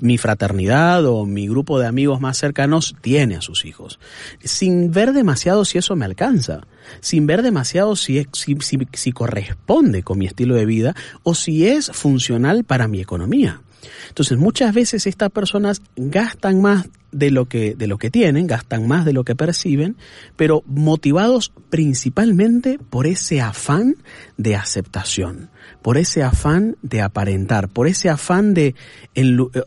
mi 0.00 0.18
fraternidad 0.18 1.04
o 1.06 1.26
mi 1.26 1.48
grupo 1.48 1.78
de 1.78 1.86
amigos 1.86 2.20
más 2.20 2.38
cercanos 2.38 2.96
tiene 3.00 3.36
a 3.36 3.40
sus 3.40 3.64
hijos 3.64 3.98
sin 4.46 4.90
ver 4.90 5.12
demasiado 5.12 5.64
si 5.64 5.78
eso 5.78 5.96
me 5.96 6.04
alcanza, 6.04 6.66
sin 7.00 7.26
ver 7.26 7.42
demasiado 7.42 7.96
si, 7.96 8.26
si, 8.32 8.56
si, 8.92 9.12
corresponde 9.12 10.02
con 10.02 10.18
mi 10.18 10.26
estilo 10.26 10.54
de 10.54 10.66
vida 10.66 10.94
o 11.22 11.34
si 11.34 11.66
es 11.66 11.90
funcional 11.92 12.64
para 12.64 12.88
mi 12.88 13.00
economía. 13.00 13.60
Entonces 14.08 14.38
muchas 14.38 14.74
veces 14.74 15.06
estas 15.06 15.30
personas 15.30 15.82
gastan 15.96 16.60
más 16.60 16.88
de 17.12 17.30
lo 17.30 17.46
que 17.46 17.74
de 17.74 17.86
lo 17.86 17.98
que 17.98 18.10
tienen, 18.10 18.46
gastan 18.46 18.86
más 18.86 19.04
de 19.04 19.12
lo 19.12 19.24
que 19.24 19.34
perciben, 19.34 19.96
pero 20.36 20.62
motivados 20.66 21.52
principalmente 21.70 22.78
por 22.90 23.06
ese 23.06 23.40
afán 23.40 23.96
de 24.36 24.56
aceptación, 24.56 25.50
por 25.82 25.98
ese 25.98 26.22
afán 26.22 26.76
de 26.82 27.00
aparentar, 27.00 27.68
por 27.68 27.86
ese 27.86 28.10
afán 28.10 28.54
de 28.54 28.74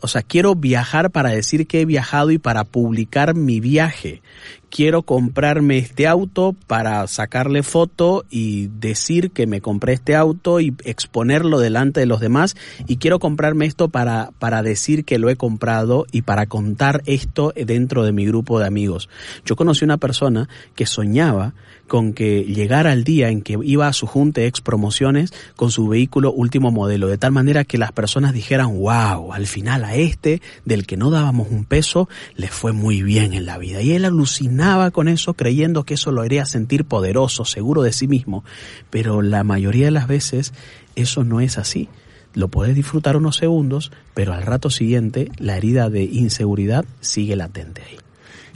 o 0.00 0.08
sea, 0.08 0.22
quiero 0.22 0.54
viajar 0.54 1.10
para 1.10 1.30
decir 1.30 1.66
que 1.66 1.80
he 1.80 1.84
viajado 1.86 2.30
y 2.30 2.38
para 2.38 2.64
publicar 2.64 3.34
mi 3.34 3.58
viaje 3.58 4.22
quiero 4.70 5.02
comprarme 5.02 5.78
este 5.78 6.06
auto 6.06 6.54
para 6.66 7.06
sacarle 7.08 7.62
foto 7.62 8.24
y 8.30 8.68
decir 8.68 9.32
que 9.32 9.46
me 9.46 9.60
compré 9.60 9.94
este 9.94 10.14
auto 10.14 10.60
y 10.60 10.74
exponerlo 10.84 11.58
delante 11.58 12.00
de 12.00 12.06
los 12.06 12.20
demás 12.20 12.56
y 12.86 12.96
quiero 12.96 13.18
comprarme 13.18 13.66
esto 13.66 13.88
para, 13.88 14.30
para 14.38 14.62
decir 14.62 15.04
que 15.04 15.18
lo 15.18 15.28
he 15.28 15.36
comprado 15.36 16.06
y 16.12 16.22
para 16.22 16.46
contar 16.46 17.02
esto 17.06 17.52
dentro 17.54 18.04
de 18.04 18.12
mi 18.12 18.24
grupo 18.26 18.58
de 18.60 18.66
amigos. 18.66 19.08
Yo 19.44 19.56
conocí 19.56 19.84
una 19.84 19.98
persona 19.98 20.48
que 20.76 20.86
soñaba 20.86 21.52
con 21.88 22.12
que 22.12 22.44
llegara 22.44 22.92
el 22.92 23.02
día 23.02 23.30
en 23.30 23.42
que 23.42 23.58
iba 23.64 23.88
a 23.88 23.92
su 23.92 24.06
junte 24.06 24.46
ex 24.46 24.60
promociones 24.60 25.32
con 25.56 25.72
su 25.72 25.88
vehículo 25.88 26.32
último 26.32 26.70
modelo, 26.70 27.08
de 27.08 27.18
tal 27.18 27.32
manera 27.32 27.64
que 27.64 27.78
las 27.78 27.90
personas 27.90 28.32
dijeran, 28.32 28.78
wow, 28.78 29.32
al 29.32 29.48
final 29.48 29.84
a 29.84 29.96
este, 29.96 30.40
del 30.64 30.86
que 30.86 30.96
no 30.96 31.10
dábamos 31.10 31.48
un 31.50 31.64
peso, 31.64 32.08
le 32.36 32.46
fue 32.46 32.72
muy 32.72 33.02
bien 33.02 33.34
en 33.34 33.44
la 33.44 33.58
vida. 33.58 33.82
Y 33.82 33.94
él 33.94 34.04
alucinaba 34.04 34.59
con 34.92 35.08
eso, 35.08 35.34
creyendo 35.34 35.84
que 35.84 35.94
eso 35.94 36.12
lo 36.12 36.22
haría 36.22 36.44
sentir 36.44 36.84
poderoso, 36.84 37.44
seguro 37.44 37.82
de 37.82 37.92
sí 37.92 38.08
mismo. 38.08 38.44
Pero 38.90 39.22
la 39.22 39.44
mayoría 39.44 39.86
de 39.86 39.90
las 39.90 40.06
veces 40.06 40.52
eso 40.96 41.24
no 41.24 41.40
es 41.40 41.58
así. 41.58 41.88
Lo 42.34 42.48
puedes 42.48 42.74
disfrutar 42.74 43.16
unos 43.16 43.36
segundos, 43.36 43.90
pero 44.14 44.32
al 44.32 44.42
rato 44.42 44.70
siguiente 44.70 45.30
la 45.38 45.56
herida 45.56 45.90
de 45.90 46.04
inseguridad 46.04 46.84
sigue 47.00 47.36
latente 47.36 47.82
ahí. 47.82 47.96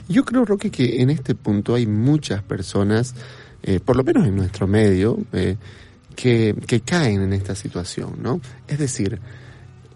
Yo 0.07 0.23
creo, 0.23 0.45
Roque, 0.45 0.69
que 0.69 1.01
en 1.01 1.09
este 1.09 1.33
punto 1.33 1.73
hay 1.73 1.87
muchas 1.87 2.43
personas, 2.43 3.15
eh, 3.63 3.79
por 3.83 3.95
lo 3.95 4.03
menos 4.03 4.27
en 4.27 4.35
nuestro 4.35 4.67
medio, 4.67 5.17
eh, 5.33 5.57
que, 6.15 6.55
que 6.67 6.81
caen 6.81 7.21
en 7.21 7.33
esta 7.33 7.55
situación, 7.55 8.17
¿no? 8.21 8.39
Es 8.67 8.77
decir, 8.77 9.19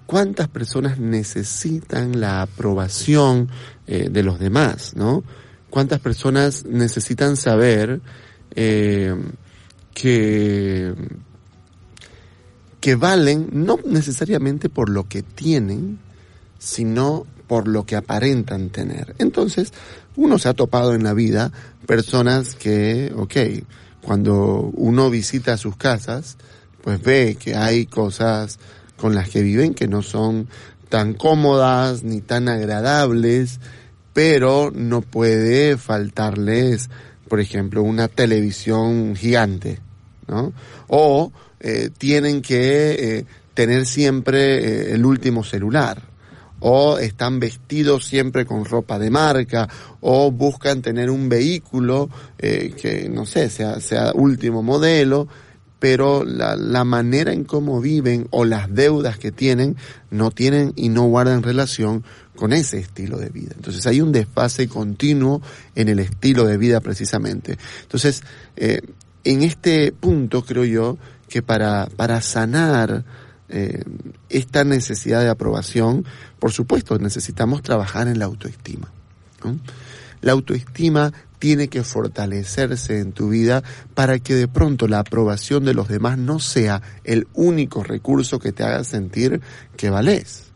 ¿cuántas 0.07 0.47
personas 0.47 0.97
necesitan 0.97 2.19
la 2.19 2.41
aprobación 2.41 3.49
eh, 3.85 4.09
de 4.11 4.23
los 4.23 4.39
demás, 4.39 4.95
¿no? 4.95 5.23
¿Cuántas 5.69 5.99
personas 5.99 6.65
necesitan 6.65 7.37
saber 7.37 8.01
que, 9.93 10.93
que 12.79 12.95
valen 12.95 13.49
no 13.51 13.77
necesariamente 13.85 14.69
por 14.69 14.89
lo 14.89 15.07
que 15.07 15.21
tienen, 15.21 15.99
sino 16.57 17.25
por 17.47 17.67
lo 17.67 17.83
que 17.85 17.95
aparentan 17.95 18.69
tener. 18.69 19.15
Entonces, 19.17 19.73
uno 20.15 20.37
se 20.37 20.49
ha 20.49 20.53
topado 20.53 20.93
en 20.93 21.03
la 21.03 21.13
vida 21.13 21.51
personas 21.87 22.53
que, 22.53 23.11
ok, 23.15 23.65
cuando 24.01 24.71
uno 24.75 25.09
visita 25.09 25.57
sus 25.57 25.75
casas, 25.75 26.37
pues 26.83 27.01
ve 27.01 27.37
que 27.39 27.55
hay 27.55 27.87
cosas 27.87 28.59
con 28.97 29.15
las 29.15 29.29
que 29.29 29.41
viven 29.41 29.73
que 29.73 29.87
no 29.87 30.03
son 30.03 30.47
tan 30.89 31.13
cómodas 31.15 32.03
ni 32.03 32.21
tan 32.21 32.49
agradables, 32.49 33.59
pero 34.13 34.71
no 34.73 35.01
puede 35.01 35.77
faltarles, 35.77 36.89
por 37.27 37.39
ejemplo, 37.39 37.83
una 37.83 38.07
televisión 38.07 39.15
gigante, 39.15 39.79
¿no? 40.27 40.53
O 40.87 41.31
eh, 41.59 41.89
tienen 41.97 42.41
que 42.41 43.17
eh, 43.17 43.25
tener 43.53 43.85
siempre 43.85 44.57
eh, 44.57 44.93
el 44.93 45.05
último 45.05 45.43
celular 45.43 46.09
o 46.59 46.97
están 46.97 47.39
vestidos 47.39 48.05
siempre 48.05 48.45
con 48.45 48.65
ropa 48.65 48.99
de 48.99 49.09
marca, 49.09 49.69
o 50.01 50.31
buscan 50.31 50.81
tener 50.81 51.09
un 51.09 51.29
vehículo 51.29 52.09
eh, 52.37 52.73
que, 52.79 53.09
no 53.09 53.25
sé, 53.25 53.49
sea, 53.49 53.79
sea 53.79 54.11
último 54.13 54.61
modelo, 54.61 55.27
pero 55.79 56.25
la, 56.25 56.57
la 56.57 56.83
manera 56.83 57.31
en 57.31 57.45
cómo 57.45 57.79
viven 57.79 58.27
o 58.31 58.43
las 58.43 58.73
deudas 58.73 59.17
que 59.17 59.31
tienen 59.31 59.77
no 60.09 60.31
tienen 60.31 60.73
y 60.75 60.89
no 60.89 61.03
guardan 61.03 61.43
relación 61.43 62.03
con 62.39 62.53
ese 62.53 62.79
estilo 62.79 63.17
de 63.17 63.27
vida. 63.27 63.51
Entonces 63.53 63.85
hay 63.85 63.99
un 63.99 64.13
desfase 64.13 64.69
continuo 64.69 65.41
en 65.75 65.89
el 65.89 65.99
estilo 65.99 66.45
de 66.45 66.57
vida 66.57 66.79
precisamente. 66.79 67.57
Entonces, 67.81 68.23
eh, 68.55 68.79
en 69.25 69.43
este 69.43 69.91
punto 69.91 70.45
creo 70.45 70.63
yo 70.63 70.97
que 71.27 71.41
para, 71.41 71.89
para 71.97 72.21
sanar 72.21 73.03
eh, 73.49 73.83
esta 74.29 74.63
necesidad 74.63 75.19
de 75.19 75.27
aprobación, 75.27 76.05
por 76.39 76.53
supuesto, 76.53 76.97
necesitamos 76.97 77.61
trabajar 77.61 78.07
en 78.07 78.19
la 78.19 78.25
autoestima. 78.25 78.89
La 80.21 80.31
autoestima 80.31 81.11
tiene 81.39 81.67
que 81.67 81.83
fortalecerse 81.83 82.99
en 82.99 83.11
tu 83.11 83.27
vida 83.27 83.63
para 83.95 84.17
que 84.19 84.35
de 84.35 84.47
pronto 84.47 84.87
la 84.87 84.99
aprobación 84.99 85.65
de 85.65 85.73
los 85.73 85.89
demás 85.89 86.17
no 86.17 86.39
sea 86.39 86.81
el 87.03 87.27
único 87.33 87.83
recurso 87.83 88.39
que 88.39 88.53
te 88.53 88.63
haga 88.63 88.85
sentir 88.85 89.41
que 89.75 89.89
vales. 89.89 90.48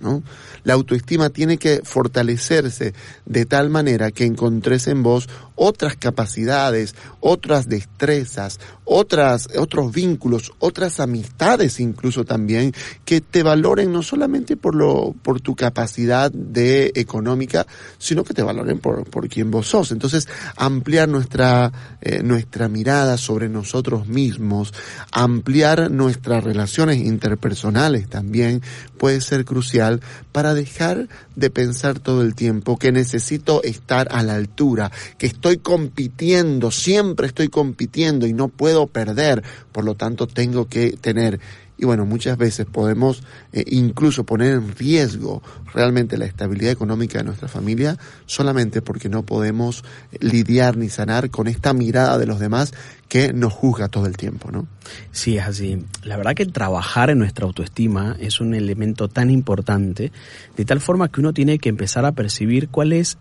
¿No? 0.00 0.22
La 0.64 0.74
autoestima 0.74 1.30
tiene 1.30 1.58
que 1.58 1.80
fortalecerse 1.84 2.94
de 3.26 3.46
tal 3.46 3.70
manera 3.70 4.10
que 4.10 4.24
encontres 4.24 4.86
en 4.88 5.02
vos 5.02 5.28
otras 5.58 5.96
capacidades, 5.96 6.94
otras 7.20 7.68
destrezas, 7.68 8.60
otras, 8.84 9.48
otros 9.58 9.92
vínculos, 9.92 10.52
otras 10.60 11.00
amistades 11.00 11.80
incluso 11.80 12.24
también, 12.24 12.72
que 13.04 13.20
te 13.20 13.42
valoren 13.42 13.92
no 13.92 14.02
solamente 14.02 14.56
por 14.56 14.74
lo, 14.74 15.14
por 15.22 15.40
tu 15.40 15.56
capacidad 15.56 16.30
de 16.30 16.92
económica, 16.94 17.66
sino 17.98 18.24
que 18.24 18.34
te 18.34 18.42
valoren 18.42 18.78
por, 18.78 19.04
por 19.10 19.28
quien 19.28 19.50
vos 19.50 19.66
sos. 19.66 19.90
Entonces, 19.90 20.28
ampliar 20.56 21.08
nuestra, 21.08 21.72
eh, 22.00 22.22
nuestra 22.22 22.68
mirada 22.68 23.18
sobre 23.18 23.48
nosotros 23.48 24.06
mismos, 24.06 24.72
ampliar 25.10 25.90
nuestras 25.90 26.44
relaciones 26.44 26.98
interpersonales 26.98 28.08
también 28.08 28.62
puede 28.96 29.20
ser 29.20 29.44
crucial 29.44 30.00
para 30.32 30.54
dejar 30.54 31.08
de 31.36 31.50
pensar 31.50 31.98
todo 31.98 32.22
el 32.22 32.34
tiempo 32.34 32.78
que 32.78 32.92
necesito 32.92 33.62
estar 33.62 34.08
a 34.10 34.22
la 34.22 34.34
altura, 34.34 34.90
que 35.18 35.26
estoy 35.26 35.47
compitiendo, 35.56 36.70
siempre 36.70 37.26
estoy 37.26 37.48
compitiendo 37.48 38.26
y 38.26 38.34
no 38.34 38.48
puedo 38.48 38.86
perder, 38.86 39.42
por 39.72 39.84
lo 39.84 39.94
tanto 39.94 40.26
tengo 40.26 40.68
que 40.68 40.90
tener 40.92 41.40
y 41.78 41.86
bueno, 41.86 42.04
muchas 42.04 42.36
veces 42.36 42.66
podemos 42.66 43.22
eh, 43.52 43.64
incluso 43.68 44.24
poner 44.24 44.52
en 44.52 44.74
riesgo 44.74 45.42
realmente 45.72 46.18
la 46.18 46.26
estabilidad 46.26 46.72
económica 46.72 47.18
de 47.18 47.24
nuestra 47.24 47.46
familia 47.46 47.96
solamente 48.26 48.82
porque 48.82 49.08
no 49.08 49.22
podemos 49.22 49.84
eh, 50.10 50.18
lidiar 50.20 50.76
ni 50.76 50.88
sanar 50.88 51.30
con 51.30 51.46
esta 51.46 51.72
mirada 51.72 52.18
de 52.18 52.26
los 52.26 52.40
demás 52.40 52.74
que 53.08 53.32
nos 53.32 53.52
juzga 53.52 53.88
todo 53.88 54.06
el 54.06 54.16
tiempo, 54.16 54.50
¿no? 54.50 54.66
Sí, 55.12 55.38
es 55.38 55.44
así. 55.44 55.84
La 56.02 56.16
verdad 56.16 56.34
que 56.34 56.46
trabajar 56.46 57.10
en 57.10 57.18
nuestra 57.18 57.46
autoestima 57.46 58.16
es 58.18 58.40
un 58.40 58.54
elemento 58.54 59.08
tan 59.08 59.30
importante, 59.30 60.10
de 60.56 60.64
tal 60.64 60.80
forma 60.80 61.08
que 61.08 61.20
uno 61.20 61.32
tiene 61.32 61.58
que 61.58 61.68
empezar 61.68 62.04
a 62.04 62.12
percibir 62.12 62.68
cuál 62.68 62.92
es, 62.92 63.18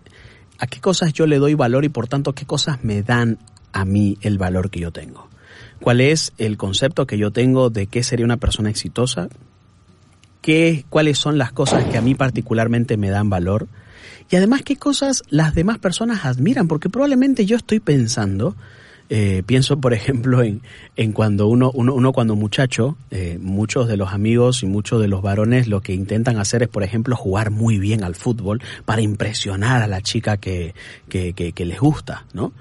a 0.60 0.68
qué 0.68 0.80
cosas 0.80 1.14
yo 1.14 1.28
le 1.28 1.38
doy 1.38 1.54
valor 1.54 1.86
y 1.86 1.90
por 1.90 2.08
tanto 2.08 2.34
qué 2.34 2.46
cosas 2.46 2.84
me 2.84 3.02
dan 3.04 3.38
a 3.74 3.86
mí 3.86 4.18
el 4.22 4.38
valor 4.38 4.70
que 4.70 4.80
yo 4.80 4.92
tengo 4.92 5.28
cuál 5.80 6.02
es 6.02 6.34
el 6.38 6.58
concepto 6.58 7.08
que 7.08 7.18
yo 7.18 7.32
tengo 7.32 7.70
de 7.70 7.88
qué 7.88 8.04
sería 8.04 8.26
una 8.26 8.38
persona 8.38 8.70
exitosa, 8.70 9.30
qué, 10.42 10.86
cuáles 10.90 11.18
son 11.18 11.38
las 11.38 11.52
cosas 11.52 11.86
que 11.86 11.98
a 11.98 12.02
mí 12.02 12.16
particularmente 12.16 12.98
me 12.98 13.10
dan 13.10 13.30
valor 13.30 13.68
y 14.30 14.36
además 14.36 14.62
qué 14.64 14.76
cosas 14.76 15.24
las 15.30 15.56
demás 15.56 15.78
personas 15.80 16.26
admiran, 16.26 16.68
porque 16.68 16.90
probablemente 16.90 17.46
yo 17.46 17.56
estoy 17.56 17.80
pensando 17.80 18.56
Eh, 19.10 19.42
pienso, 19.46 19.80
por 19.80 19.94
ejemplo, 19.94 20.44
en, 20.44 20.62
en 20.98 21.14
cuando 21.14 21.48
uno, 21.48 21.72
uno, 21.74 21.94
uno 21.94 22.12
cuando 22.12 22.36
muchacho, 22.36 22.98
eh, 23.10 23.38
muchos 23.42 23.88
de 23.88 23.96
los 23.96 24.12
amigos 24.12 24.64
y 24.64 24.66
muchos 24.66 25.00
de 25.00 25.08
los 25.08 25.22
varones 25.22 25.68
lo 25.68 25.82
que 25.82 25.94
intentan 25.94 26.38
hacer 26.38 26.64
es, 26.64 26.70
por 26.70 26.84
ejemplo, 26.84 27.16
jugar 27.16 27.50
muy 27.50 27.80
bien 27.80 28.04
al 28.04 28.16
fútbol 28.16 28.62
para 28.86 29.02
impresionar 29.02 29.82
a 29.82 29.88
la 29.88 30.02
chica 30.02 30.38
que, 30.38 30.76
que, 31.08 31.34
que, 31.34 31.66
les 31.66 31.80
gusta, 31.80 32.26
¿no? 32.34 32.52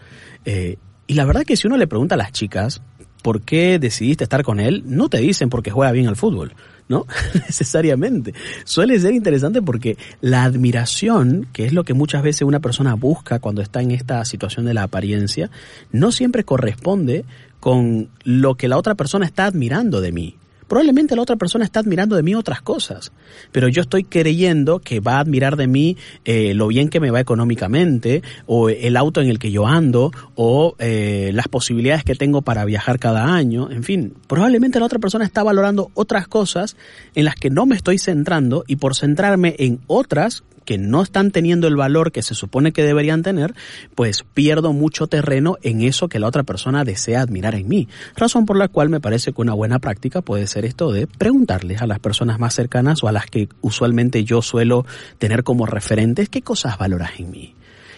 Eh, 0.45 0.77
y 1.09 1.15
la 1.15 1.25
verdad 1.25 1.43
que 1.45 1.57
si 1.57 1.67
uno 1.67 1.77
le 1.77 1.89
pregunta 1.89 2.15
a 2.15 2.19
las 2.19 2.33
chicas, 2.33 2.81
¿por 3.23 3.43
qué 3.43 3.79
decidiste 3.81 4.25
estar 4.25 4.45
con 4.45 4.61
él? 4.61 4.85
No 4.87 5.09
te 5.09 5.19
dicen 5.19 5.51
porque 5.51 5.71
juega 5.73 5.93
bien 5.93 6.07
al 6.07 6.17
fútbol 6.17 6.53
¿no? 6.89 7.07
Necesariamente. 7.35 8.35
Suele 8.65 8.99
ser 8.99 9.15
interesante 9.15 9.63
porque 9.63 9.97
la 10.21 10.45
admiración, 10.45 11.49
que 11.53 11.67
es 11.67 11.73
lo 11.73 11.85
que 11.85 11.95
muchas 11.95 12.23
veces 12.23 12.43
una 12.43 12.61
persona 12.61 12.95
busca 12.95 13.39
cuando 13.39 13.63
está 13.63 13.83
en 13.83 13.91
esta 13.91 14.25
situación 14.25 14.67
de 14.67 14.75
la 14.75 14.85
apariencia, 14.85 15.51
no 15.93 16.13
siempre 16.13 16.45
corresponde 16.45 17.25
con 17.61 18.09
lo 18.23 18.55
que 18.55 18.69
la 18.69 18.77
otra 18.77 18.95
persona 18.95 19.27
está 19.27 19.47
admirando 19.47 20.01
de 20.01 20.13
mí. 20.13 20.37
Probablemente 20.69 21.15
la 21.15 21.23
otra 21.23 21.37
persona 21.37 21.65
está 21.65 21.81
admirando 21.81 22.17
de 22.17 22.23
mí 22.23 22.35
otras 22.35 22.61
cosas, 22.61 23.13
pero 23.53 23.69
yo 23.69 23.83
estoy 23.83 24.05
creyendo 24.05 24.81
que 24.81 25.01
va 25.01 25.17
a 25.17 25.21
admirar 25.21 25.57
de 25.57 25.67
mí 25.67 25.97
eh, 26.25 26.55
lo 26.55 26.67
bien 26.69 26.89
que 26.89 27.01
me 27.01 27.11
va 27.11 27.21
económicamente, 27.21 28.23
o 28.47 28.69
el 28.69 28.97
auto 28.97 29.21
en 29.21 29.29
el 29.29 29.39
que 29.39 29.51
yo 29.51 29.67
ando, 29.67 30.11
o 30.35 30.75
eh, 30.79 31.31
las 31.35 31.49
posibilidades 31.49 32.05
que 32.05 32.15
tengo 32.15 32.43
para 32.43 32.65
viajar 32.65 32.99
cada 32.99 33.35
año, 33.35 33.71
en 33.71 33.85
fin, 33.85 34.15
probablemente 34.27 34.81
la 34.81 34.87
otra 34.87 34.99
persona 34.99 35.25
está 35.25 35.43
valorando 35.43 35.91
otras 35.95 36.27
cosas 36.27 36.77
en 37.15 37.25
las 37.25 37.37
que 37.37 37.51
no 37.51 37.67
me 37.67 37.77
estoy 37.77 37.99
centrando 37.99 38.65
y 38.67 38.77
por 38.77 38.95
centrarme 38.95 39.55
en 39.59 39.81
otras 39.87 40.43
que 40.67 40.77
no 40.77 41.03
están 41.03 41.31
teniendo 41.31 41.67
el 41.69 41.77
valor 41.77 42.13
que 42.13 42.21
se 42.21 42.35
supone 42.35 42.73
que 42.73 42.85
deberían 42.85 43.23
tener, 43.23 43.55
pues 43.95 44.25
pierdo 44.35 44.75
mucho 44.75 45.07
terreno 45.07 45.57
en 45.63 45.81
eso 45.81 46.09
que 46.09 46.19
la 46.19 46.27
otra 46.27 46.43
persona 46.43 46.85
desea 46.85 47.23
admirar 47.23 47.55
en 47.55 47.69
mí. 47.69 47.89
Razón 48.15 48.45
por 48.45 48.59
la 48.59 48.69
cual 48.69 48.91
me 48.91 49.01
parece 49.01 49.33
que 49.33 49.41
una 49.41 49.55
buena 49.55 49.79
práctica 49.79 50.21
puede 50.21 50.47
ser 50.47 50.67
esto 50.67 50.93
de 50.93 51.07
preguntarles 51.07 51.81
a 51.81 51.87
las 51.87 52.01
personas 52.01 52.39
más 52.39 52.55
cercanas 52.55 53.03
o 53.03 53.09
a 53.09 53.13
las 53.13 53.27
que 53.27 53.49
usualmente 53.63 54.25
yo 54.25 54.43
suelo 54.43 54.85
tener 55.17 55.43
como 55.43 55.65
referentes 55.65 56.29
qué 56.29 56.43
cosas 56.43 56.77
valoras 56.77 57.13
en 57.19 57.31
mí. 57.31 57.55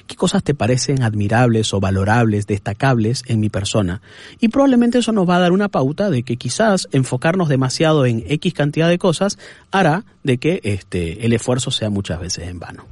¿Qué 0.08 0.16
cosas 0.16 0.42
te 0.42 0.54
parecen 0.54 1.02
admirables 1.02 1.72
o 1.74 1.80
valorables, 1.80 2.46
destacables 2.46 3.22
en 3.26 3.40
mi 3.40 3.50
persona? 3.50 4.00
Y 4.40 4.48
probablemente 4.48 4.98
eso 4.98 5.12
nos 5.12 5.28
va 5.28 5.36
a 5.36 5.40
dar 5.40 5.52
una 5.52 5.68
pauta 5.68 6.08
de 6.08 6.22
que 6.22 6.38
quizás 6.38 6.88
enfocarnos 6.92 7.50
demasiado 7.50 8.06
en 8.06 8.24
X 8.26 8.54
cantidad 8.54 8.88
de 8.88 8.98
cosas 8.98 9.38
hará 9.70 10.06
de 10.24 10.38
que 10.38 10.60
este, 10.64 11.26
el 11.26 11.34
esfuerzo 11.34 11.70
sea 11.70 11.90
muchas 11.90 12.20
veces 12.20 12.48
en 12.48 12.58
vano. 12.58 12.86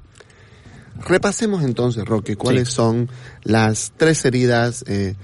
Repasemos 1.09 1.65
entonces, 1.65 2.05
Roque, 2.05 2.37
cuáles 2.37 2.69
son 2.69 3.09
las 3.45 3.93
tres 3.97 4.23
heridas 4.27 4.85
eh, 4.87 5.15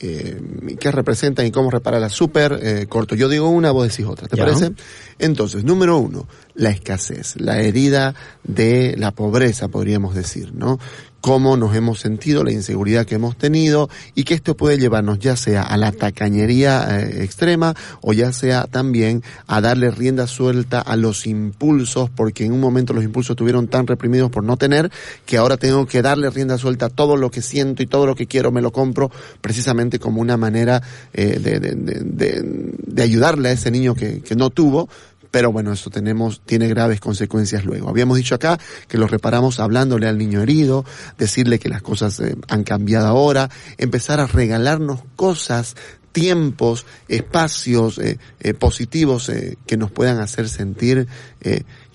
eh, 0.00 0.40
que 0.80 0.90
representan 0.90 1.46
y 1.46 1.50
cómo 1.50 1.70
repararlas. 1.70 2.12
Súper 2.12 2.58
eh, 2.60 2.86
corto. 2.88 3.14
Yo 3.14 3.28
digo 3.28 3.48
una, 3.48 3.70
vos 3.70 3.88
decís 3.88 4.04
otra. 4.04 4.26
¿Te 4.26 4.36
parece? 4.36 4.72
Entonces, 5.18 5.64
número 5.64 5.98
uno, 5.98 6.26
la 6.54 6.70
escasez, 6.70 7.40
la 7.40 7.60
herida 7.60 8.14
de 8.44 8.94
la 8.98 9.12
pobreza, 9.12 9.68
podríamos 9.68 10.14
decir, 10.14 10.52
¿no? 10.54 10.78
cómo 11.22 11.56
nos 11.56 11.74
hemos 11.76 12.00
sentido, 12.00 12.42
la 12.42 12.50
inseguridad 12.50 13.06
que 13.06 13.14
hemos 13.14 13.38
tenido 13.38 13.88
y 14.16 14.24
que 14.24 14.34
esto 14.34 14.56
puede 14.56 14.76
llevarnos 14.76 15.20
ya 15.20 15.36
sea 15.36 15.62
a 15.62 15.76
la 15.76 15.92
tacañería 15.92 16.98
eh, 16.98 17.22
extrema 17.22 17.74
o 18.02 18.12
ya 18.12 18.32
sea 18.32 18.66
también 18.66 19.22
a 19.46 19.60
darle 19.60 19.92
rienda 19.92 20.26
suelta 20.26 20.80
a 20.80 20.96
los 20.96 21.28
impulsos 21.28 22.10
porque 22.10 22.44
en 22.44 22.52
un 22.52 22.60
momento 22.60 22.92
los 22.92 23.04
impulsos 23.04 23.34
estuvieron 23.34 23.68
tan 23.68 23.86
reprimidos 23.86 24.32
por 24.32 24.42
no 24.42 24.56
tener 24.56 24.90
que 25.24 25.36
ahora 25.36 25.56
tengo 25.56 25.86
que 25.86 26.02
darle 26.02 26.28
rienda 26.28 26.58
suelta 26.58 26.86
a 26.86 26.90
todo 26.90 27.16
lo 27.16 27.30
que 27.30 27.40
siento 27.40 27.84
y 27.84 27.86
todo 27.86 28.04
lo 28.04 28.16
que 28.16 28.26
quiero 28.26 28.50
me 28.50 28.60
lo 28.60 28.72
compro 28.72 29.08
precisamente 29.40 30.00
como 30.00 30.20
una 30.20 30.36
manera 30.36 30.82
eh, 31.12 31.38
de, 31.38 31.60
de, 31.60 31.76
de, 31.76 32.74
de, 32.84 33.02
ayudarle 33.02 33.50
a 33.50 33.52
ese 33.52 33.70
niño 33.70 33.94
que, 33.94 34.22
que 34.22 34.34
no 34.34 34.50
tuvo 34.50 34.88
pero 35.32 35.50
bueno, 35.50 35.72
esto 35.72 35.90
tenemos, 35.90 36.42
tiene 36.44 36.68
graves 36.68 37.00
consecuencias 37.00 37.64
luego. 37.64 37.88
Habíamos 37.88 38.18
dicho 38.18 38.36
acá 38.36 38.60
que 38.86 38.98
lo 38.98 39.08
reparamos 39.08 39.58
hablándole 39.58 40.06
al 40.06 40.18
niño 40.18 40.42
herido, 40.42 40.84
decirle 41.18 41.58
que 41.58 41.70
las 41.70 41.82
cosas 41.82 42.20
eh, 42.20 42.36
han 42.48 42.62
cambiado 42.62 43.08
ahora, 43.08 43.48
empezar 43.78 44.20
a 44.20 44.26
regalarnos 44.26 45.00
cosas 45.16 45.74
tiempos, 46.12 46.84
espacios 47.08 47.96
eh, 47.96 48.18
eh, 48.40 48.52
positivos 48.52 49.32
que 49.66 49.76
nos 49.78 49.90
puedan 49.90 50.20
hacer 50.20 50.50
sentir 50.50 51.08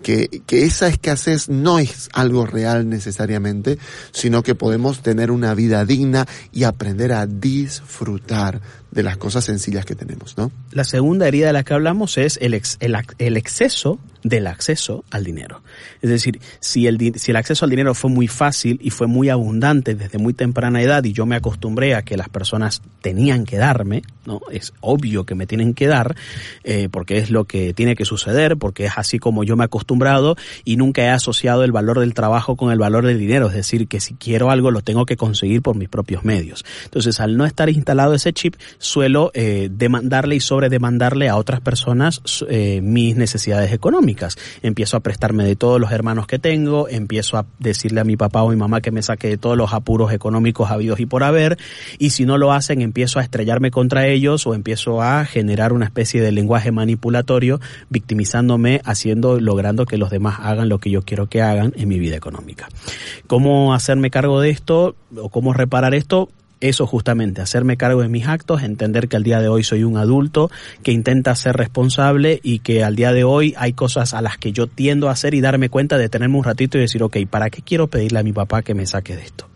que, 0.01 0.41
que 0.45 0.63
esa 0.63 0.87
escasez 0.87 1.49
no 1.49 1.79
es 1.79 2.09
algo 2.13 2.45
real 2.45 2.89
necesariamente, 2.89 3.77
sino 4.11 4.43
que 4.43 4.55
podemos 4.55 5.01
tener 5.01 5.31
una 5.31 5.53
vida 5.53 5.85
digna 5.85 6.27
y 6.51 6.63
aprender 6.63 7.13
a 7.13 7.25
disfrutar 7.25 8.61
de 8.91 9.03
las 9.03 9.17
cosas 9.17 9.45
sencillas 9.45 9.85
que 9.85 9.95
tenemos, 9.95 10.37
¿no? 10.37 10.51
La 10.71 10.83
segunda 10.83 11.27
herida 11.27 11.47
de 11.47 11.53
la 11.53 11.63
que 11.63 11.73
hablamos 11.73 12.17
es 12.17 12.37
el, 12.41 12.53
el, 12.53 12.97
el 13.17 13.37
exceso 13.37 13.99
del 14.27 14.47
acceso 14.47 15.03
al 15.11 15.23
dinero. 15.23 15.61
Es 16.01 16.09
decir, 16.09 16.39
si 16.59 16.87
el, 16.87 17.13
si 17.17 17.31
el 17.31 17.37
acceso 17.37 17.65
al 17.65 17.71
dinero 17.71 17.93
fue 17.93 18.09
muy 18.09 18.27
fácil 18.27 18.79
y 18.81 18.89
fue 18.89 19.07
muy 19.07 19.29
abundante 19.29 19.95
desde 19.95 20.17
muy 20.17 20.33
temprana 20.33 20.81
edad 20.81 21.03
y 21.03 21.13
yo 21.13 21.25
me 21.25 21.35
acostumbré 21.35 21.95
a 21.95 22.01
que 22.01 22.17
las 22.17 22.29
personas 22.29 22.81
tenían 23.01 23.45
que 23.45 23.57
darme, 23.57 24.03
¿no? 24.25 24.41
Es 24.51 24.73
obvio 24.81 25.25
que 25.25 25.35
me 25.35 25.47
tienen 25.47 25.73
que 25.73 25.87
dar, 25.87 26.15
eh, 26.63 26.89
porque 26.91 27.17
es 27.17 27.29
lo 27.29 27.45
que 27.45 27.73
tiene 27.73 27.95
que 27.95 28.05
suceder, 28.05 28.57
porque 28.57 28.85
es 28.85 28.93
así 28.97 29.19
como 29.19 29.43
yo 29.43 29.55
me 29.55 29.63
he 29.63 29.65
acostumbrado 29.65 30.35
y 30.65 30.75
nunca 30.75 31.03
he 31.03 31.09
asociado 31.09 31.63
el 31.63 31.71
valor 31.71 31.99
del 31.99 32.13
trabajo 32.13 32.55
con 32.55 32.71
el 32.71 32.79
valor 32.79 33.05
del 33.05 33.19
dinero. 33.19 33.47
Es 33.47 33.53
decir, 33.53 33.87
que 33.87 33.99
si 33.99 34.15
quiero 34.15 34.51
algo 34.51 34.71
lo 34.71 34.81
tengo 34.81 35.05
que 35.05 35.17
conseguir 35.17 35.61
por 35.61 35.75
mis 35.75 35.89
propios 35.89 36.23
medios. 36.23 36.65
Entonces, 36.85 37.19
al 37.19 37.37
no 37.37 37.45
estar 37.45 37.69
instalado 37.69 38.13
ese 38.13 38.33
chip, 38.33 38.55
suelo 38.77 39.31
eh, 39.33 39.69
demandarle 39.71 40.35
y 40.35 40.39
sobredemandarle 40.39 41.29
a 41.29 41.37
otras 41.37 41.61
personas 41.61 42.21
eh, 42.49 42.81
mis 42.81 43.15
necesidades 43.15 43.71
económicas. 43.71 44.16
Empiezo 44.61 44.97
a 44.97 44.99
prestarme 45.01 45.43
de 45.43 45.55
todos 45.55 45.79
los 45.79 45.91
hermanos 45.91 46.27
que 46.27 46.39
tengo, 46.39 46.87
empiezo 46.89 47.37
a 47.37 47.45
decirle 47.59 48.01
a 48.01 48.03
mi 48.03 48.17
papá 48.17 48.43
o 48.43 48.49
mi 48.49 48.55
mamá 48.55 48.81
que 48.81 48.91
me 48.91 49.01
saque 49.01 49.27
de 49.27 49.37
todos 49.37 49.57
los 49.57 49.73
apuros 49.73 50.11
económicos 50.11 50.71
habidos 50.71 50.99
y 50.99 51.05
por 51.05 51.23
haber, 51.23 51.57
y 51.99 52.11
si 52.11 52.25
no 52.25 52.37
lo 52.37 52.51
hacen 52.51 52.81
empiezo 52.81 53.19
a 53.19 53.23
estrellarme 53.23 53.71
contra 53.71 54.07
ellos 54.07 54.47
o 54.47 54.53
empiezo 54.53 55.01
a 55.01 55.25
generar 55.25 55.73
una 55.73 55.85
especie 55.85 56.21
de 56.21 56.31
lenguaje 56.31 56.71
manipulatorio, 56.71 57.59
victimizándome, 57.89 58.81
haciendo, 58.83 59.39
logrando 59.39 59.85
que 59.85 59.97
los 59.97 60.09
demás 60.09 60.39
hagan 60.41 60.69
lo 60.69 60.79
que 60.79 60.89
yo 60.89 61.03
quiero 61.03 61.27
que 61.27 61.41
hagan 61.41 61.73
en 61.75 61.87
mi 61.87 61.99
vida 61.99 62.15
económica. 62.15 62.67
¿Cómo 63.27 63.73
hacerme 63.73 64.09
cargo 64.09 64.39
de 64.39 64.49
esto 64.49 64.95
o 65.15 65.29
cómo 65.29 65.53
reparar 65.53 65.93
esto? 65.93 66.29
Eso 66.59 66.87
justamente, 66.87 67.41
hacerme 67.41 67.77
cargo 67.77 68.01
de 68.01 68.09
mis 68.09 68.27
actos, 68.27 68.63
entender 68.63 69.07
que 69.07 69.15
al 69.15 69.23
día 69.23 69.39
de 69.39 69.47
hoy 69.47 69.63
soy 69.63 69.83
un 69.83 69.97
adulto 69.97 70.49
que 70.83 70.91
intenta 70.91 71.35
ser 71.35 71.55
responsable 71.55 72.39
y 72.41 72.59
que 72.59 72.83
al 72.83 72.95
día 72.95 73.13
de 73.13 73.23
hoy 73.23 73.53
hay 73.57 73.73
cosas 73.73 74.13
a 74.13 74.21
las 74.21 74.37
que 74.37 74.51
yo 74.51 74.67
tiendo 74.67 75.09
a 75.09 75.11
hacer 75.11 75.33
y 75.33 75.41
darme 75.41 75.69
cuenta 75.69 75.97
de 75.97 76.09
tenerme 76.09 76.37
un 76.37 76.43
ratito 76.43 76.77
y 76.77 76.81
decir, 76.81 77.03
ok, 77.03 77.17
¿para 77.29 77.49
qué 77.49 77.61
quiero 77.61 77.87
pedirle 77.87 78.19
a 78.19 78.23
mi 78.23 78.33
papá 78.33 78.63
que 78.63 78.73
me 78.73 78.85
saque 78.85 79.15
de 79.15 79.23
esto? 79.23 79.47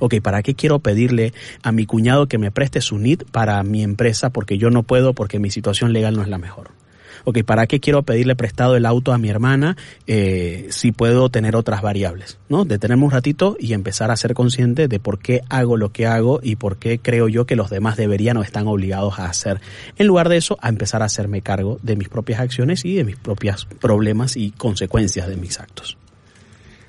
Ok, 0.00 0.16
¿para 0.20 0.42
qué 0.42 0.54
quiero 0.54 0.80
pedirle 0.80 1.32
a 1.62 1.70
mi 1.70 1.86
cuñado 1.86 2.26
que 2.26 2.38
me 2.38 2.50
preste 2.50 2.80
su 2.80 2.98
NIT 2.98 3.24
para 3.30 3.62
mi 3.62 3.84
empresa 3.84 4.30
porque 4.30 4.58
yo 4.58 4.70
no 4.70 4.82
puedo 4.82 5.14
porque 5.14 5.38
mi 5.38 5.50
situación 5.50 5.92
legal 5.92 6.16
no 6.16 6.22
es 6.22 6.28
la 6.28 6.38
mejor? 6.38 6.81
Ok, 7.24 7.42
¿para 7.44 7.66
qué 7.66 7.80
quiero 7.80 8.02
pedirle 8.02 8.36
prestado 8.36 8.76
el 8.76 8.86
auto 8.86 9.12
a 9.12 9.18
mi 9.18 9.28
hermana 9.28 9.76
eh, 10.06 10.66
si 10.70 10.92
puedo 10.92 11.28
tener 11.28 11.56
otras 11.56 11.82
variables? 11.82 12.38
¿No? 12.48 12.64
Detenerme 12.64 13.04
un 13.04 13.10
ratito 13.10 13.56
y 13.58 13.72
empezar 13.72 14.10
a 14.10 14.16
ser 14.16 14.34
consciente 14.34 14.88
de 14.88 15.00
por 15.00 15.18
qué 15.18 15.42
hago 15.48 15.76
lo 15.76 15.92
que 15.92 16.06
hago 16.06 16.40
y 16.42 16.56
por 16.56 16.76
qué 16.76 16.98
creo 16.98 17.28
yo 17.28 17.46
que 17.46 17.56
los 17.56 17.70
demás 17.70 17.96
deberían 17.96 18.36
o 18.36 18.42
están 18.42 18.66
obligados 18.66 19.18
a 19.18 19.26
hacer. 19.26 19.60
En 19.96 20.06
lugar 20.06 20.28
de 20.28 20.36
eso, 20.36 20.58
a 20.60 20.68
empezar 20.68 21.02
a 21.02 21.06
hacerme 21.06 21.42
cargo 21.42 21.78
de 21.82 21.96
mis 21.96 22.08
propias 22.08 22.40
acciones 22.40 22.84
y 22.84 22.94
de 22.94 23.04
mis 23.04 23.16
propios 23.16 23.66
problemas 23.80 24.36
y 24.36 24.50
consecuencias 24.50 25.28
de 25.28 25.36
mis 25.36 25.60
actos. 25.60 25.96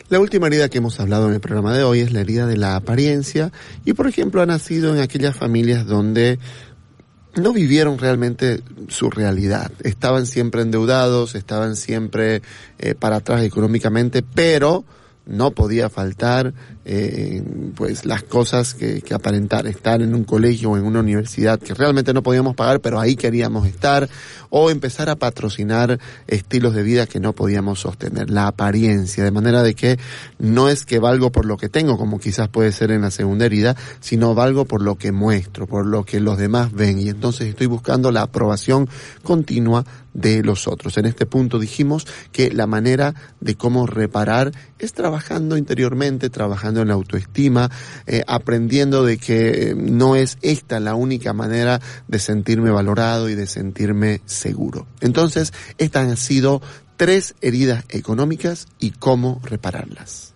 La 0.10 0.20
última 0.20 0.48
herida 0.48 0.70
que 0.70 0.78
hemos 0.78 1.00
hablado 1.00 1.28
en 1.28 1.34
el 1.34 1.40
programa 1.40 1.76
de 1.76 1.84
hoy 1.84 2.02
es 2.02 2.12
la 2.12 2.22
herida 2.22 2.46
de 2.46 2.58
la 2.58 2.76
apariencia 2.76 3.52
y 3.84 3.94
por 3.94 4.08
ejemplo 4.08 4.42
ha 4.42 4.46
nacido 4.46 4.94
en 4.94 5.02
aquellas 5.02 5.36
familias 5.36 5.88
donde 5.88 6.38
no 7.36 7.54
vivieron 7.54 7.98
realmente 7.98 8.62
su 8.90 9.10
realidad. 9.10 9.72
Estaban 9.84 10.26
siempre 10.26 10.62
endeudados, 10.62 11.36
estaban 11.36 11.76
siempre 11.76 12.42
eh, 12.80 12.96
para 12.96 13.18
atrás 13.18 13.44
económicamente, 13.44 14.22
pero 14.24 14.84
no 15.26 15.52
podía 15.52 15.90
faltar 15.90 16.54
eh, 16.86 17.42
pues 17.76 18.06
las 18.06 18.24
cosas 18.24 18.74
que, 18.74 19.02
que, 19.02 19.14
aparentar 19.14 19.68
estar 19.68 20.02
en 20.02 20.14
un 20.14 20.26
colegio 20.26 20.72
o 20.72 20.78
en 20.78 20.84
una 20.84 21.00
universidad 21.00 21.60
que 21.60 21.74
realmente 21.74 22.14
no 22.14 22.24
podíamos 22.24 22.56
pagar 22.56 22.82
pero 22.82 23.00
ahí 23.00 23.16
queríamos 23.16 23.66
estar 23.66 24.10
o 24.50 24.70
empezar 24.70 25.10
a 25.10 25.16
patrocinar 25.16 26.00
estilos 26.28 26.76
de 26.76 26.84
vida 26.84 27.08
que 27.08 27.22
no 27.22 27.34
podíamos 27.34 27.80
sostener 27.80 28.30
la 28.30 28.48
apariencia 28.48 29.24
de 29.24 29.32
manera 29.32 29.64
de 29.64 29.76
que 29.76 29.98
no 30.40 30.68
es 30.68 30.86
que 30.86 31.00
valgo 31.00 31.32
por 31.32 31.46
lo 31.46 31.56
que 31.56 31.70
tengo 31.70 31.98
como 31.98 32.20
quizás 32.20 32.50
puede 32.50 32.74
ser 32.74 32.92
en 32.92 33.02
la 33.02 33.12
segunda 33.12 33.46
herida 33.46 33.78
sino 34.02 34.36
valgo 34.36 34.66
por 34.66 34.82
lo 34.82 34.96
que 34.96 35.14
muestro 35.14 35.68
por 35.68 35.86
lo 35.86 36.04
que 36.04 36.20
los 36.20 36.38
demás 36.38 36.72
ven. 36.72 37.00
Y 37.00 37.10
entonces 37.10 37.48
estoy 37.48 37.68
buscando 37.68 38.12
la 38.12 38.24
aprobación 38.24 38.90
continua 39.24 39.86
de 40.14 40.44
los 40.44 40.68
otros. 40.68 40.98
En 40.98 41.06
este 41.06 41.26
punto 41.26 41.60
dijimos 41.60 42.08
que 42.32 42.52
la 42.52 42.68
manera 42.68 43.14
de 43.40 43.56
cómo 43.56 43.88
reparar 43.88 44.52
es 44.80 44.94
trabajando 44.94 45.58
interiormente, 45.58 46.30
trabajando 46.30 46.82
en 46.82 46.90
la 46.90 46.94
autoestima, 46.94 47.70
eh, 48.06 48.24
aprendiendo 48.28 49.04
de 49.04 49.18
que 49.18 49.70
eh, 49.70 49.76
no 49.76 50.16
es 50.16 50.38
esta 50.42 50.80
la 50.80 50.96
única 50.96 51.34
manera 51.34 51.82
de 52.08 52.20
sentirme 52.20 52.72
valorado 52.72 53.30
y 53.30 53.36
de 53.36 53.48
sentirme 53.48 54.22
seguro. 54.26 54.88
Entonces, 55.02 55.54
estas 55.78 56.08
han 56.08 56.18
sido 56.18 56.62
tres 56.98 57.36
heridas 57.42 57.86
económicas 57.90 58.68
y 58.80 58.92
cómo 58.92 59.42
repararlas. 59.44 60.34